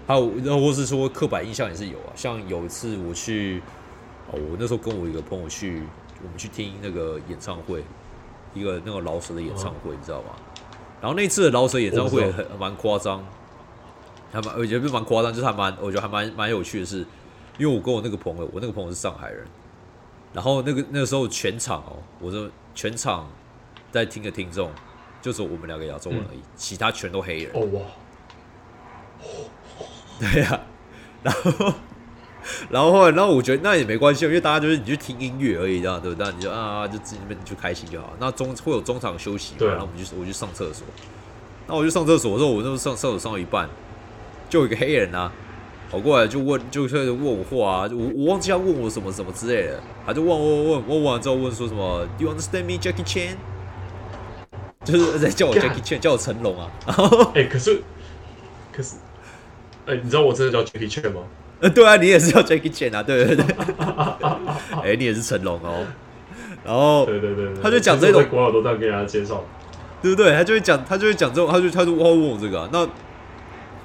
[0.05, 2.11] 还有，然后或是说刻板印象也是有啊。
[2.15, 3.61] 像有一次我去，
[4.29, 5.83] 哦，我那时候跟我一个朋友去，
[6.21, 7.81] 我们去听那个演唱会，
[8.53, 10.29] 一个那个老舍的演唱会，你知道吗？
[11.03, 13.21] 然后那次的饶舌演唱会很蛮夸张，
[14.31, 16.99] 还蛮我觉得蛮夸张，就是还蛮我觉得还蛮蛮有趣的是，
[17.57, 19.45] 因为我跟我那个朋友，我那个朋友是上海人，
[20.31, 23.29] 然后那个那个时候全场哦，我说全场
[23.91, 24.71] 在听的听众，
[25.21, 27.51] 就只有我们两个亚洲人而已，其他全都黑人。
[27.53, 27.81] 哦哇，
[30.31, 30.61] 对呀、
[31.21, 31.73] 然后
[32.69, 36.31] 然后后来，然后我觉得那也没关系，因为大家就是你去听音乐而已，这样对不对？
[36.35, 38.13] 你就啊，就自己那边就开心就好。
[38.19, 40.85] 那中会有中场休息嘛，然后我们就我去上厕所。
[41.67, 43.69] 那我去上厕所的时候，我那时候上厕所上到一半，
[44.49, 45.31] 就有一个黑人啊，
[45.89, 53.35] 跑过来就问，就开始问我话啊，就我我忘记他问我什么什么之类的，他就问问问问完之后问说什么，Do you understand me, Jackie Chan？
[54.83, 56.69] 就是在叫我 Jackie Chan， 叫我成龙啊。
[56.85, 57.81] 然后哎，可是
[58.73, 58.95] 可是，
[59.85, 61.21] 哎，你知道我真的叫 Jackie Chan 吗？
[61.63, 63.45] 呃，对啊，你也是叫 Jackie Chan 啊，对对对，
[64.83, 65.85] 哎、你也是成龙哦，
[66.65, 69.41] 然后对对对，对他就讲这种国外我都这样跟人家介绍，
[70.01, 70.33] 对不对？
[70.33, 72.85] 他就会讲，他就会讲这种，他就他就问我这个啊、那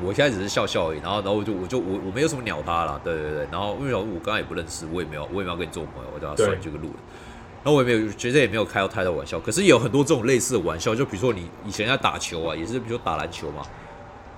[0.02, 6.46] 我现在只是笑笑而已，然后然后我就我就我我没有什么鸟他了，对对对，然后因为我刚刚也不认识，我也没有我也没有跟你做朋友，我叫他对。
[6.46, 6.94] 算这个路人。
[7.62, 13.62] 然后我也没有觉得也没有开到太多玩笑，可是也有很多这种类似的玩笑，就比如说你以前在打球啊，也是比如说打篮球嘛，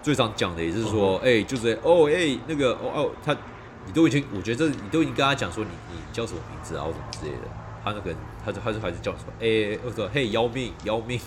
[0.02, 3.36] 最常讲的也是说，哎、就是哦，哎、那个哦哦，他
[3.86, 7.48] 你都已经，我觉得这你都已经跟他讲说你你叫什么名字啊，或什么之类的，
[7.84, 11.18] 他那个他就他就开始叫什么，哎、我说嘿姚明姚明，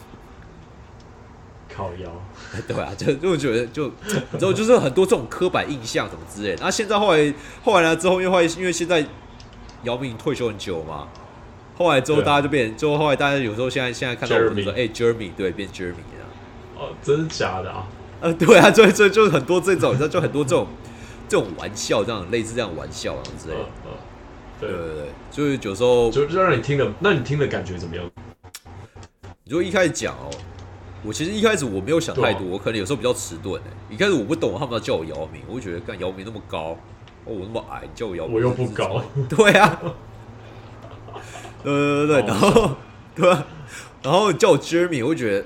[1.76, 2.10] 靠腰，
[2.68, 3.88] 对啊，就就觉得就
[4.32, 6.64] 你知道就是很多这种刻板印象什么之类的。
[6.64, 7.34] 那现在后来
[7.64, 9.06] 后来呢之后，因为因为现在
[9.84, 11.08] 姚明退休很久嘛，
[11.78, 16.26] 后来之后大家就变，之后后来大家有时候现在现在看到我们就说 Jeremy 哎 Jeremy 对变 Jeremy 了。
[16.78, 17.88] 哦，真的假的啊？
[18.24, 20.66] 呃，对啊，所以所以就是很多这种，就很多这种
[21.28, 23.62] 这种玩笑，这样类似这样玩笑啊之类的。
[23.62, 23.92] 嗯嗯，
[24.62, 28.10] 对，对对对，就是有时候就就让你听的，那你听的感觉怎么样？
[29.44, 30.32] 你说一开始讲哦，
[31.04, 33.72] 我其实一开始我没有想太多，啊我可能有时候比较迟钝哎。
[33.90, 36.78] 一开始我不懂他们要叫我姚明，我就觉得干姚明那么高，
[37.26, 39.82] 哦我那么矮，你叫我姚明，我又不高，对啊，
[41.62, 42.72] 对对对对，然后
[43.14, 43.46] 对啊，
[44.02, 45.46] 然后叫我 Jeremy，我就觉得。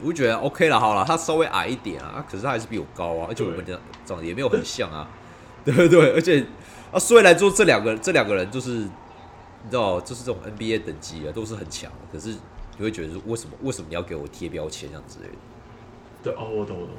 [0.00, 5.08] 嗯我就觉得 OK 了，好了，他稍微矮一点啊，啊可是他还是比我高啊，而且我们对长长得也没有很像啊，
[5.64, 6.44] 对对对，而且
[6.92, 12.30] 啊，虽然说这两个这两个人就是你知道，就是这种 NBA 等级啊，都是很强，可是
[12.76, 15.34] 你会觉得说，为什么为什么你要给我贴标签这样之类的？
[16.22, 16.94] 对哦，我懂我懂。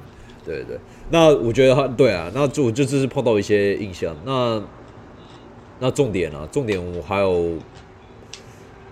[0.46, 4.16] 对对对，那我觉得他对啊，那就就只是碰到一些印象。
[4.26, 4.62] 那
[5.80, 7.58] 那重点啊，重点我还有，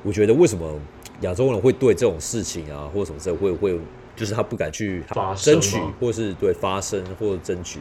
[0.03, 0.79] 我觉得为什么
[1.21, 3.79] 亚洲人会对这种事情啊，或者什么事会会，
[4.15, 5.03] 就是他不敢去
[5.35, 7.79] 争取，或是对发生或者争取。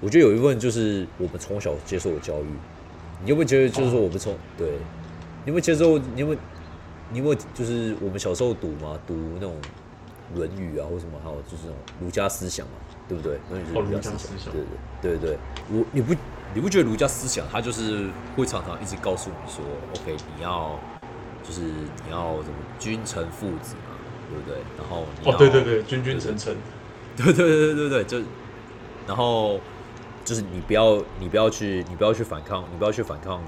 [0.00, 2.46] 我觉得有一部分就是我们从小接受的教育。
[3.24, 4.68] 你有没有觉得，就是说我们从、对，
[5.44, 5.98] 你有没有接受？
[5.98, 6.38] 你有没有
[7.10, 9.56] 你有没有就是我们小时候读嘛，读那种
[10.38, 12.74] 《论语》啊，或什么，还有就是那种儒家思想嘛，
[13.08, 13.36] 对不对？
[13.50, 14.62] 《论语》哦是儒家思想，对
[15.02, 15.38] 对对对对。
[15.72, 16.14] 我你不
[16.54, 19.64] 你不觉得儒家思想它就是会常常一直告诉你说
[20.00, 20.78] ，OK，你要
[21.48, 23.96] 就是你要什么君臣父子嘛，
[24.28, 24.58] 对不对？
[24.76, 26.54] 然后你哦，要对对对，君君臣臣，
[27.16, 28.18] 对对对对对对，就
[29.06, 29.58] 然后
[30.26, 33.40] 就是你不要你不要去你不要去反抗，你不要去反抗，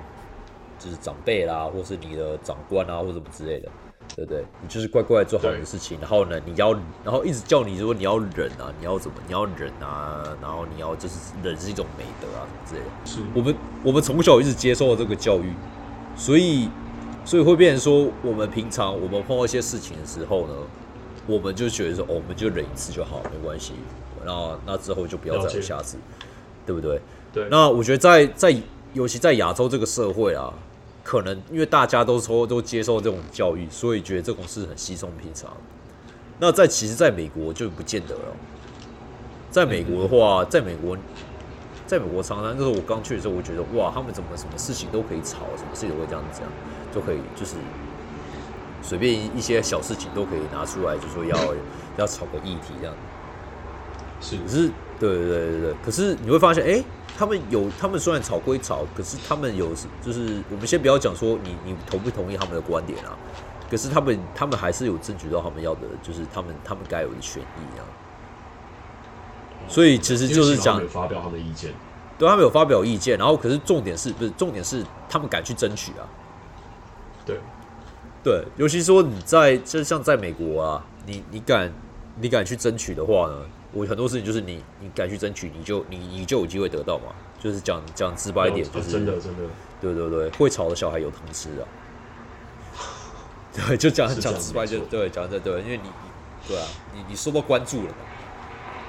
[0.79, 3.69] 就是长辈啦，或是你的长官啊，或什么之类的，
[4.17, 4.43] 对不对？
[4.63, 6.73] 你就是乖乖做好你的事情，然后呢，你要
[7.05, 12.87] 然后一直叫你说你要忍啊，你要怎么你要忍啊，然后你要就是忍是一种美德啊，什么之类的。
[13.05, 15.53] 是我们我们从小一直接受这个教育，
[16.17, 16.71] 所以
[17.31, 20.55] 所以会变成说，我们平常我们碰到一些事情的时候呢，
[21.29, 23.75] 我们就觉得说，哦，我们就忍一次就好，没关系。
[24.27, 25.97] 那那之后就不要再有下次，
[26.67, 27.01] 对不对？
[27.33, 28.53] 对，那我觉得在在
[28.95, 30.53] 尤其在亚洲这个社会啊，
[31.05, 35.57] 可能因为大家都说都接受这种教育，所以觉得这种事很稀松平常。
[36.41, 38.37] 那在其实，在美国就不见得了。
[39.53, 40.99] 在美国的话，在美国，
[41.87, 46.49] 在美国常常就是我刚去的时候，我觉得哇，他们怎么什么事情都可以吵，什么事情都会这样子讲，
[46.95, 47.57] 就可以就是
[48.83, 51.37] 随便一些小事情都可以拿出来，就说要
[51.97, 52.95] 要炒个议题这样。
[54.21, 56.85] 是可是，对对对对对，可是你会发现，哎、
[57.17, 59.71] 他们有，他们虽然吵归吵，可是他们有，
[60.03, 63.17] 就是我们先不要讲说你你同不同意他们的观点啊，
[63.71, 67.83] 可是他们他们还是有争取到他们要的，就是他们他们该有的权益啊。
[69.69, 71.73] 所以其实就是讲发表他们的意见，
[72.19, 76.05] 对他们有发表意见，然后可是重点是不是重点是他们敢去争取啊？
[78.23, 81.73] 对，尤其说你在就像在美国啊，你你敢
[82.21, 83.37] 你敢去争取的话呢，
[83.73, 87.07] 我很多事情就是你你敢去争取，你就你你就有机会得到嘛。
[87.43, 89.45] 就是讲讲直白一点，哦就是真的真的，
[89.81, 91.65] 对对对，会吵的小孩有糖吃啊。
[93.67, 97.95] 对，就讲讲直白就对，讲的对，因为你你对啊，你你受到关注了嘛。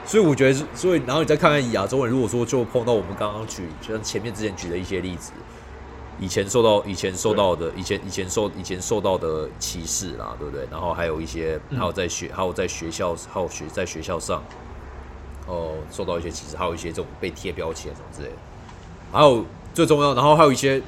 [0.05, 5.31] 所以我觉得是，所以然后你再看看亚洲人，如果说就碰到我们刚刚举，就像前面之前举的一些例子，
[6.21, 10.67] 以前受到以前受到的，以前以前受以前受到的歧视啦，对不对？
[10.69, 11.79] 然后还有一些，嗯。
[11.79, 14.43] 还有在学，还有在学校，还有学在学校上，
[15.47, 18.35] 哦，受到一些歧视，还有一些这种被贴标签什么之类的。
[19.11, 19.43] 还有
[19.73, 20.79] 最重要，然后还有一些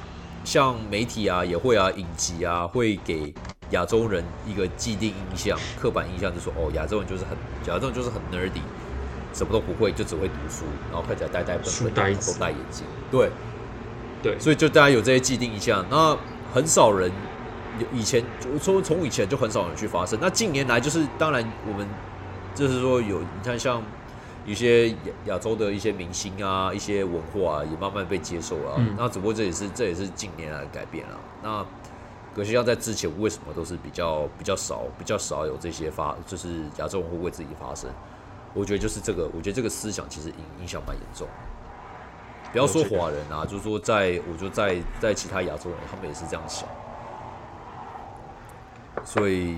[0.44, 3.34] 像媒体啊，也会啊，影集啊，会给
[3.70, 7.36] 亚洲人一个既定印象、刻板印象，就说哦，亚洲人就是很，
[7.66, 8.62] 亚洲人就是很 nerdy，
[9.32, 12.38] 什么都不会，就只会读书，然后看起来呆呆笨笨呆子。
[12.38, 13.28] 戴眼镜，对，
[14.24, 16.16] 对，所以就大家有这些既定印象，那
[16.54, 17.12] 很少人
[17.78, 21.86] 有以前我说从以前就很少人去发生，那近年来就是当然我们
[22.54, 23.82] 就是说有你看像
[24.46, 24.96] 一些亚
[25.26, 31.20] 亚洲的一些明星啊，一些文化、啊、也慢慢被接受了、嗯那只不过这也是这也是近年来的改变了。
[31.42, 31.66] 那
[32.34, 37.90] 可惜像在之前为什么都是比较比较少比较少有这些发，就是亚洲人会为自己发声。
[38.54, 41.53] 我觉得就是这个，我觉得这个思想其实影影响蛮严重的。
[42.54, 46.68] 不要说华人啊，就是说在，我就在在其他亚洲人，他们也是这样想。
[49.04, 49.56] 所以，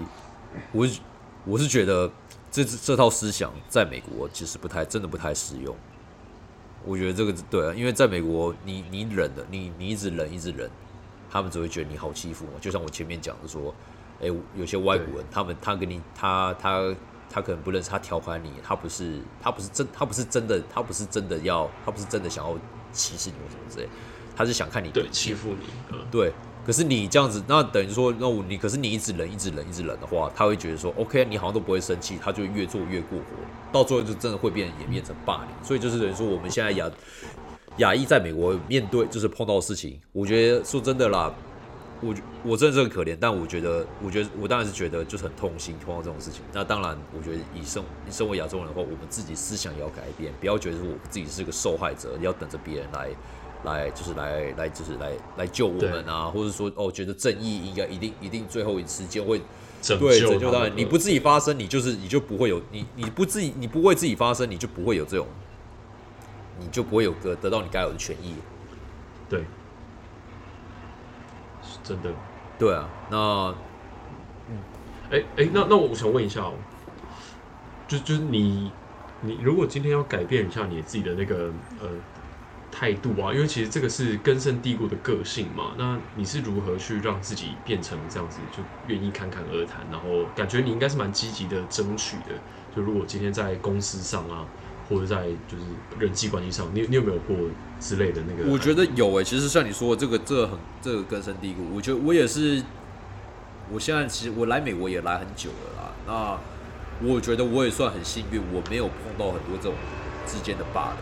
[0.72, 1.00] 我是
[1.44, 2.10] 我是觉得
[2.50, 5.76] 这这套思想在美国其实不太真的不太适用。
[6.86, 10.70] 我觉得这个对啊，因为在美国你你忍的，你你一直忍一直忍，
[11.30, 12.52] 他们只会觉得你好欺负嘛。
[12.62, 13.74] 就像我前面讲的说，
[14.22, 16.94] 哎、有些外国人，他们他跟你他他
[17.28, 22.56] 他可能不认识，他调侃你，他不是他不是真他不是真的他不是真的要他不是真的想要
[22.96, 23.88] 歧视你或什么之类，
[24.34, 26.32] 他是想看你对，欺负你，嗯，对，
[26.66, 33.24] 可是你这样子，那等于说，那我你可是你一直忍，一直忍，一直忍的话，他会觉得说，OK，你好像都不会生气，他就越做越过火，
[33.70, 35.64] 到最后就真的会变演变成霸凌。
[35.64, 36.90] 所以就是等于说，我们现在亚
[37.78, 41.32] 亚裔在美国面对就是碰到的事情，我觉得说真的啦，
[42.00, 46.42] 我我真的是很可怜，但我觉得，我觉得我当然是觉得就是很痛心碰到这种事情。
[46.52, 53.08] 那当然，我觉得以身以身为亚洲人的话，我们自己思想也要改变，不要觉得说我自己是个受害者，要等着别人来。
[53.64, 59.40] 来就是来来就是来来救我们啊，或者说哦，觉得正义应该一定一定最后一时间会
[59.82, 65.26] 拯对救拯救到你，你不自己发声，你就是你就不会有你你不自己你不为自己发声，你就不会有这种，
[66.60, 68.34] 你就不会有个得到你该有的权益。
[69.28, 69.46] 对，是
[71.86, 72.12] 真的。
[72.58, 73.54] 对啊，那
[74.48, 74.58] 嗯
[75.10, 76.58] 哎哎，那那我想问一下哦，
[77.86, 78.72] 就就是你
[79.20, 81.88] 你如果今天要改变一下你自己的那个呃
[82.72, 92.32] 态度啊，因为其实这个是根深蒂固的个性嘛，那你是如何去让自己变成这样子，就愿意侃侃而谈，然后感觉你应该是蛮积极的争取的。
[92.74, 94.48] 就如果今天在公司上啊，
[94.88, 95.64] 或者在就是
[95.98, 97.36] 人际关系上，你你有没有过
[97.80, 98.50] 之类的那个？
[98.50, 101.62] 我觉得有诶、其实像你说的这个，这个很这个根深蒂固。
[101.74, 102.62] 我觉得我也是，
[103.72, 105.92] 我现在其实我来美国也来很久了啦。
[106.06, 106.38] 那
[107.06, 109.74] 我觉得我也算很幸运，我没有碰到很多这种
[110.24, 110.98] 之间的霸凌。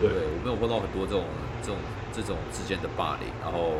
[0.00, 1.24] 对对我没有碰到很多这种
[1.62, 1.76] 这种
[2.12, 3.72] 这种之间的霸凌，然后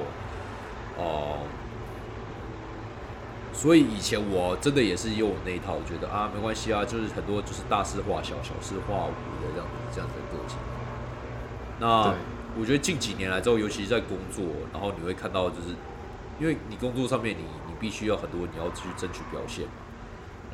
[0.98, 1.38] 哦、
[3.52, 10.58] 所以以前我真的也是用我那一套，我觉得啊没关系啊，就是很多就是大事化小，小事化无的这样子这样子的个性。
[11.78, 12.14] 那
[12.58, 15.68] 我觉得近几年来之后，尤其是在工作，然后你会看到，就是
[16.40, 19.72] 因为你工作上面你你必须要很多你要去争取表现嘛，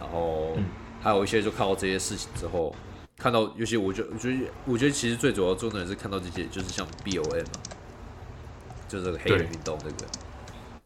[0.01, 0.65] 然后嗯。
[1.01, 2.75] 还有一些就看到这些事情之后，
[3.17, 7.61] 看到尤其我觉得我觉得我觉得其实最主要重点是看到这些，就是像 B O M 嘛，
[8.89, 10.11] 就这个黑人运动这个，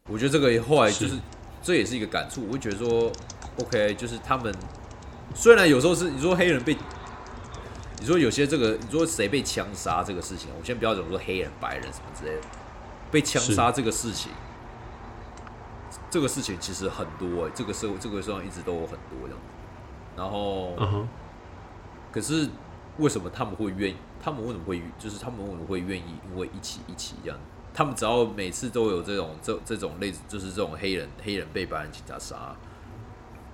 [0.07, 1.19] 我觉得这个后来就是是
[1.63, 3.11] 这也是一个感触，我会觉得说
[3.57, 4.53] ，OK，就是他们
[5.33, 6.77] 虽然有时候是你说黑人被，
[7.99, 12.41] 你说有些这个你说谁被枪杀这个事情，我先不要讲说黑人、白人什么之类的，
[13.09, 14.31] 被枪杀这个事情，
[16.11, 21.07] 这个事情其实很多哎、这个社会这个社会上一直都有很多这样子，然后。
[22.11, 22.47] 可是
[22.99, 23.95] 为什么他们会愿意？
[24.23, 26.13] 他们为什么会就是他们为什么会愿意？
[26.29, 27.39] 因为一起一起这样，
[27.73, 32.55] 他们只要每次都有这种这这种类似，就是这种黑人黑人被白人警察杀，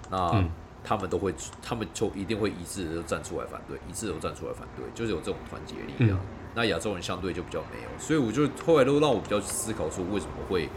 [0.09, 0.49] 那、嗯
[0.82, 6.17] 他们都会，他们就一定会一致的站出来反对，一致的站出来反对，就是有这种团结力量。
[6.17, 6.22] 嗯
[6.55, 10.67] 那亚洲人相对就比较没有，所以我就后来都让我比较去思考说，为什么会，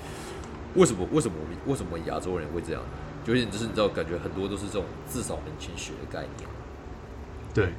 [0.74, 1.36] 为什么为什么
[1.66, 2.82] 为什么亚洲人会这样？
[3.24, 6.48] 就有点就是你知道，感觉很多都是这种自扫门前雪的概念。
[7.54, 7.72] 对，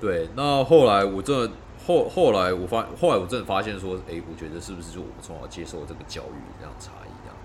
[0.00, 1.50] 对，那后来我真的
[1.86, 7.36] 后后来我发后来我真的发现说，哎、我觉得是不是就我们从小接受这个教育这样差异这样？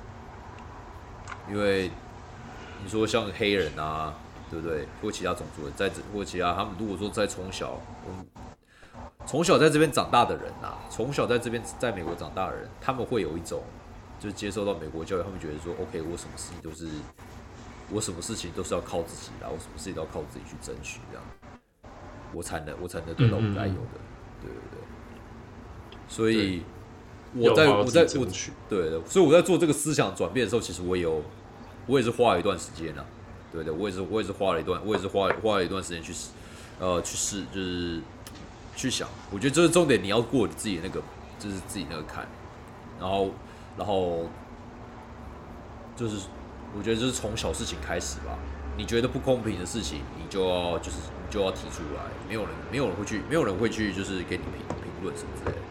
[1.49, 1.91] 因为
[2.83, 4.13] 你说像黑人啊，
[4.49, 4.87] 对不对？
[5.01, 8.25] 或其他种族的，在这或其他他们如果说在从小，我们
[9.27, 13.61] 从小在这边长大的人啊，从小在这边在美国长大的人，他们会有一种
[14.19, 16.87] 就是接受到美国教育，他们觉得说，OK，我什么事情都是
[17.91, 21.23] 我什么事情都是要靠自己啦，我什么事情都要靠自己去争取这样。
[22.33, 23.99] 我才能我才能得到我该有的，
[24.41, 25.97] 对对对。
[26.07, 26.63] 所以
[27.33, 31.23] 我在我在我自己争取对的，所以我在做这个思想转变的时候，其实我也有
[31.87, 33.05] 我也是花了一段时间啊，
[33.51, 36.13] 对的，我也是我也是花了一段我也是花花了一段时间去
[36.79, 38.01] 呃去试就是
[38.75, 41.01] 去想，我觉得这是重点，你要过你自己那个
[41.39, 42.27] 就是自己那个坎，
[42.99, 43.31] 然后
[43.77, 44.29] 然后
[45.95, 46.27] 就是
[46.77, 48.37] 我觉得就是从小事情开始吧。
[48.77, 55.61] 你觉得不公平的事情，你就要就是你就要提出来，没有人没有人会去没有人会去就是给你评评论什么之类的，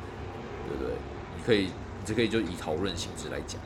[0.69, 0.95] 对不对？
[1.37, 1.71] 你可以
[2.01, 3.61] 你就可以就以讨论形式来讲。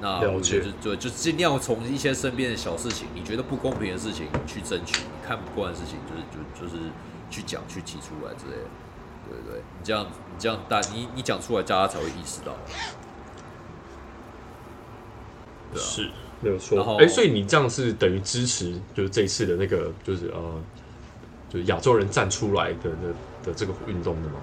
[0.00, 6.90] 那我觉得解就就就尽量从一些身边的小事情，你觉得不公平的事情去争取，你看不惯的事情，就是就就是
[7.30, 8.68] 去讲去提出来之类的，
[9.30, 9.58] 对不对？
[9.58, 12.52] 你这样你这样大你你讲出来，大家才会意识到。
[15.72, 16.10] 对啊，是
[16.42, 16.84] 没有错然。
[16.84, 20.62] 后哎、所以你这样是等于支持，就是这一次的那个，就是呃，
[21.48, 23.14] 就是亚洲人站出来的的
[23.44, 24.34] 的这个运动的吗？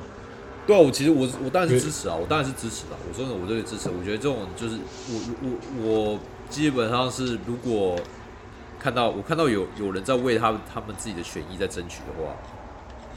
[0.66, 2.98] 对啊，我其实我我当然是支持啊，我当然是支持啊。
[3.08, 4.78] 我说的我这个支持，我觉得这种就是
[5.10, 5.84] 我我
[6.14, 6.20] 我
[6.50, 8.00] 基本上是如果
[8.80, 12.36] 看到我看到有有人在为他们他们自己的权益在争取的话，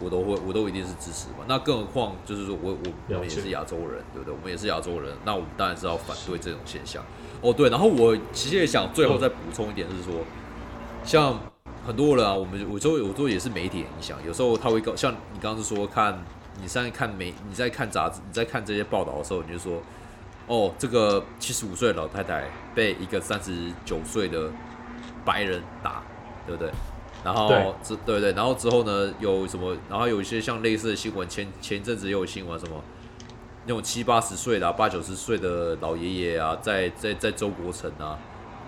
[0.00, 1.44] 我都会我都一定是支持嘛。
[1.46, 4.32] 那更何况就是说我我我们也是亚洲人，对不对？
[4.32, 7.04] 我们也是亚洲人，那我们当然是要反对这种现象。
[7.42, 10.12] 哦，对，然后我其实也想最后再补充一点，就是说，
[11.04, 11.38] 像
[11.84, 16.24] 很多人啊，我们我周有时候也是媒体影响，有时候他会告，像你刚刚是说看
[16.60, 19.82] 你现在看媒你在看杂志，你在看这些报道的时候，你就说，
[20.46, 24.48] 哦，这个七十五岁的老太太被一个三十九岁的
[25.24, 26.02] 白人打，
[26.46, 26.70] 对不对？
[27.24, 29.76] 然后对之对对，然后之后呢，有什么？
[29.88, 32.76] 然后有一些像类似的新闻，前前一阵子也有新闻，什么
[33.64, 38.18] 那种七八十岁的、啊、八九十岁的老爷爷啊，在在在周国城啊，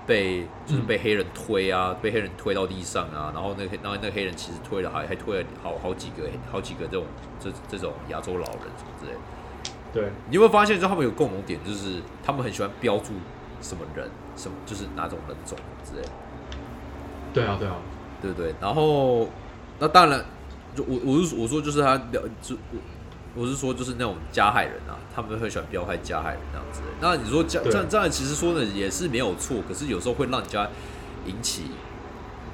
[0.07, 7.05] 被就是被黑人推啊，被黑人推到地上啊，然后那个然后那个黑人其实推了还还推了好好几个好几个这种
[7.41, 9.19] 这这种亚洲老人什么之类的。
[9.93, 13.13] 对，你有没有发现，就他们有共同点，就是他们很喜欢标注
[13.61, 16.09] 什么人，什么就是哪种人种之类的。
[17.33, 17.77] 对啊，对啊，
[18.21, 18.55] 对不对？
[18.61, 19.29] 然后
[19.79, 20.25] 那当然，
[20.75, 22.57] 就我我是我说就是他了，就
[23.37, 26.81] 我我是说就是那种加害人啊，他们很喜欢标害加害人这样子。
[27.01, 30.69] 那你说加这样这样其实说的也是没有错，可是有时候会让人家
[31.27, 31.65] 引起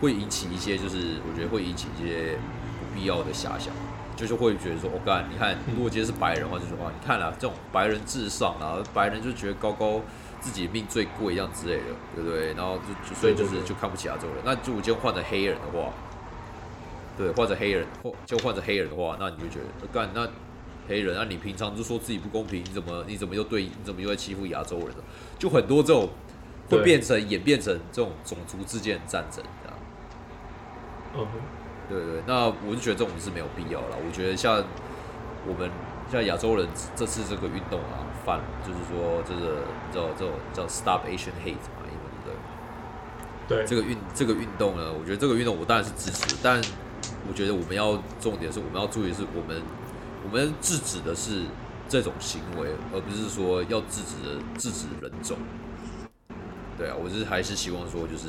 [0.01, 2.37] 会引起一些就是我觉得会引起一些
[2.81, 3.72] 不必要的遐想。
[4.16, 9.99] 就是会觉得说，我、干，你看，如果今天是白人的话，这句话，你看啊，这种白人至上啊，白人就觉得高高
[10.43, 12.53] 自己的命最贵，这样之类的，对不对？
[12.53, 14.37] 然后就就所以就是就看不起亚洲人。
[14.45, 15.91] 那如果今天换成黑人的话，
[17.16, 20.28] 对，换成黑人，或就换成黑人的话，那你就觉得，呃干那
[20.91, 25.03] 黑人，啊你平常就说自己不公平，你怎么你怎么又对你怎么又在欺负亚洲人呢？
[25.38, 26.11] 就很多这种
[26.68, 29.78] 会变成演变成这种种族之间的战争，这样。
[31.16, 31.26] 嗯，
[31.88, 33.97] 对对，那我就觉得这种是没有必要了。
[34.05, 34.62] 我觉得像
[35.47, 35.70] 我们
[36.11, 36.66] 像亚洲人
[36.97, 43.59] 这次这个运动啊，反就是说这个你知道这种叫 Stop Asian Hate 嘛，英文对不对？
[43.59, 46.61] 对，这个运这个运动呢，我觉得这个运动我当然是支持，但
[47.28, 49.61] 我觉得我们要重点是我们要注意的是我们
[50.31, 51.43] 我们制止的是
[51.89, 55.37] 这种行为，而不是说要制止的制止人种。
[56.78, 58.28] 对啊，我是还是希望说就是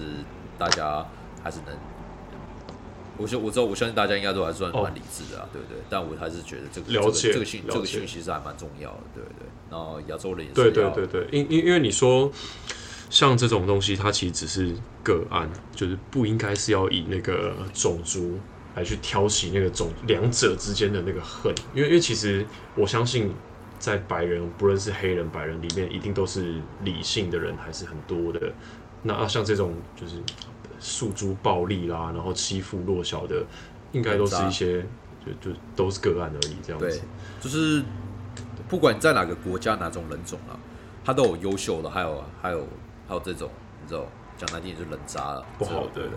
[0.58, 1.06] 大家
[1.44, 1.78] 还是能。
[3.18, 5.78] 我相我知道，我相信大家应该都还算哦蛮理智的啊，对不对？
[5.92, 9.46] 但我还是觉得这个了解这个这个讯这个了解讯息是还蛮重要的，对不对？
[9.70, 12.32] 然后亚洲人也是对对要对对，因因因为你说
[13.12, 18.40] 像这种东西，它其实只是个案，就是不应该是要以那个种族
[18.76, 22.46] 来去挑起那个种两者之间的那个恨，因为因为其实
[22.76, 23.34] 我相信。
[23.82, 28.40] 在白人，不论是黑人、白人里面，一定都是理性的人还是很多的。
[29.02, 30.18] 那啊像这种就是
[30.80, 33.44] 诉诸暴力啦，然后欺负弱小的，
[33.92, 34.86] 应该都是一些
[35.26, 37.02] 就就都是个案而已，这样对子。，
[37.40, 37.84] 就是
[38.70, 40.54] 不管在哪个国家、哪种人种啊，
[41.04, 42.68] 他都有优秀的，还有还有
[43.08, 43.50] 还有这种，
[43.82, 44.06] 你知道，
[44.38, 46.08] 讲难听点就是人渣了，不好的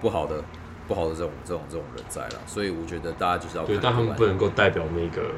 [0.00, 0.42] 不好的、
[0.88, 5.30] 不好的这种这种这种人在了，所以我觉得大家就是要对，看但他们不能够代表那个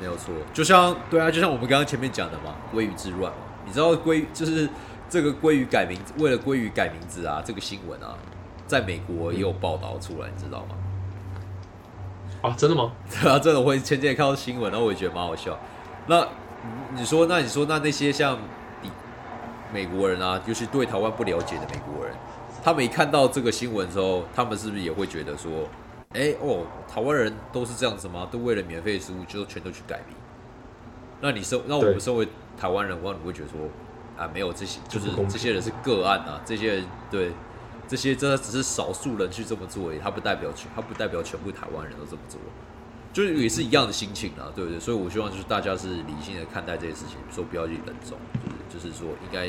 [0.00, 4.68] 没有错，就像对啊，就像我们刚刚前面讲的嘛，鲑鱼之乱嘛，你知道鲑就是
[5.08, 8.16] 这个鲑鱼改名字，为了鲑鱼改名字啊，这个新闻啊，
[8.66, 10.76] 在美国也有报道出来，你知道吗？
[12.42, 12.92] 啊，真的吗？
[13.08, 15.56] 对 啊，真的会前几天看到新闻，然后我也觉得蛮好笑。
[16.06, 16.20] 那
[16.94, 18.36] 你你说，那你说，那那些像
[19.72, 22.12] 美国人啊，就是对台湾不了解的美国人，
[22.62, 25.68] 他们一看到这个新闻之后，他们是不是也会觉得说，
[26.14, 28.28] 哎、哦，台湾人都是这样子吗？
[28.30, 30.16] 都为了免费食物就全都去改名？
[31.20, 33.58] 那你身，那我们身为台湾人，我你会觉得说，
[34.16, 37.32] 啊，没有这些，就是这些人是个案啊，这些人对。
[37.88, 42.40] 这些真的只是少数人去这么做而已，他不代表全，他不代表全部台湾人都这么做。
[43.12, 44.80] 就是也是一样的心情啊，对不对？
[44.80, 48.16] 所以我希望就是大家是理性的看待这些事情，说不要去人种，
[48.72, 49.48] 就是就是说应该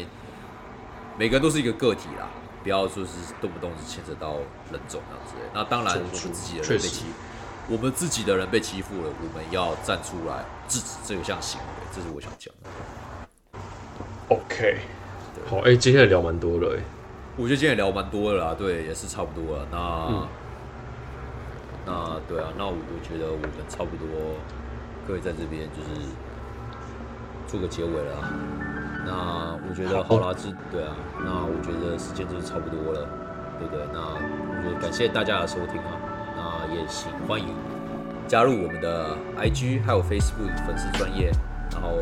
[1.18, 2.28] 每个人都是一个个体啦，
[2.64, 3.12] 不要说是
[3.42, 4.36] 动不动是牵扯到
[4.72, 5.44] 人种这样之类。
[5.54, 7.06] 那当然，我们自己的人被欺，
[7.70, 12.70] 我们自己的人被欺负了，我们要站出来制止这个项行为，这是我想讲的。
[14.30, 14.80] OK，
[15.50, 16.84] 好，哎、今天也聊蛮多了、哎，
[17.36, 19.68] 我觉得今天也聊蛮多的啦，对，也是差不多了。
[19.70, 19.78] 那、
[20.10, 20.28] 嗯
[21.86, 24.08] 那对啊，那我我觉得我们差不多
[25.06, 26.08] 可以在这边就是
[27.54, 28.34] 做个结尾了啊。
[29.06, 29.14] 那
[29.70, 33.08] 我觉得好好啦，这对啊，那我觉得时间就是差不多了，
[33.60, 33.86] 对不对？
[33.94, 35.94] 那我觉得感谢大家的收听啊，
[36.36, 37.46] 那也请欢迎
[38.28, 41.32] 加入我们的 IG 还有 Facebook 粉丝专业，
[41.72, 42.00] 然后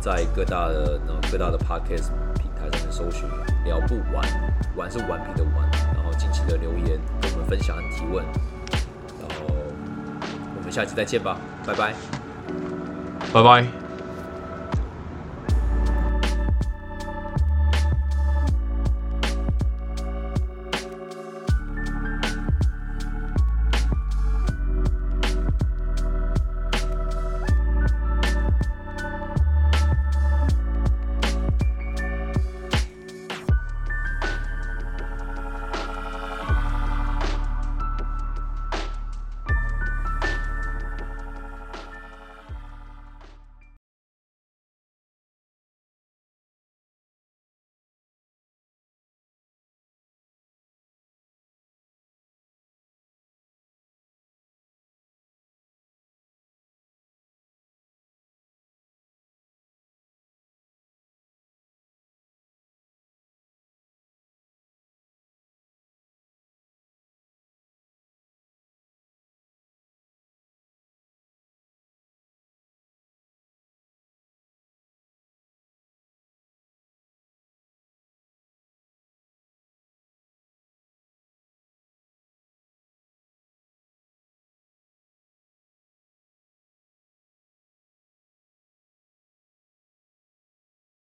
[0.00, 3.28] 在各大的那各大的 Podcast 平台上面搜寻
[3.64, 4.26] “聊不完”，
[4.74, 8.24] 玩是顽皮的玩，然后近期的留言跟我们分享和提问，
[9.20, 9.54] 然后
[10.56, 11.94] 我们下期再见吧，拜拜。
[13.32, 13.81] 拜拜。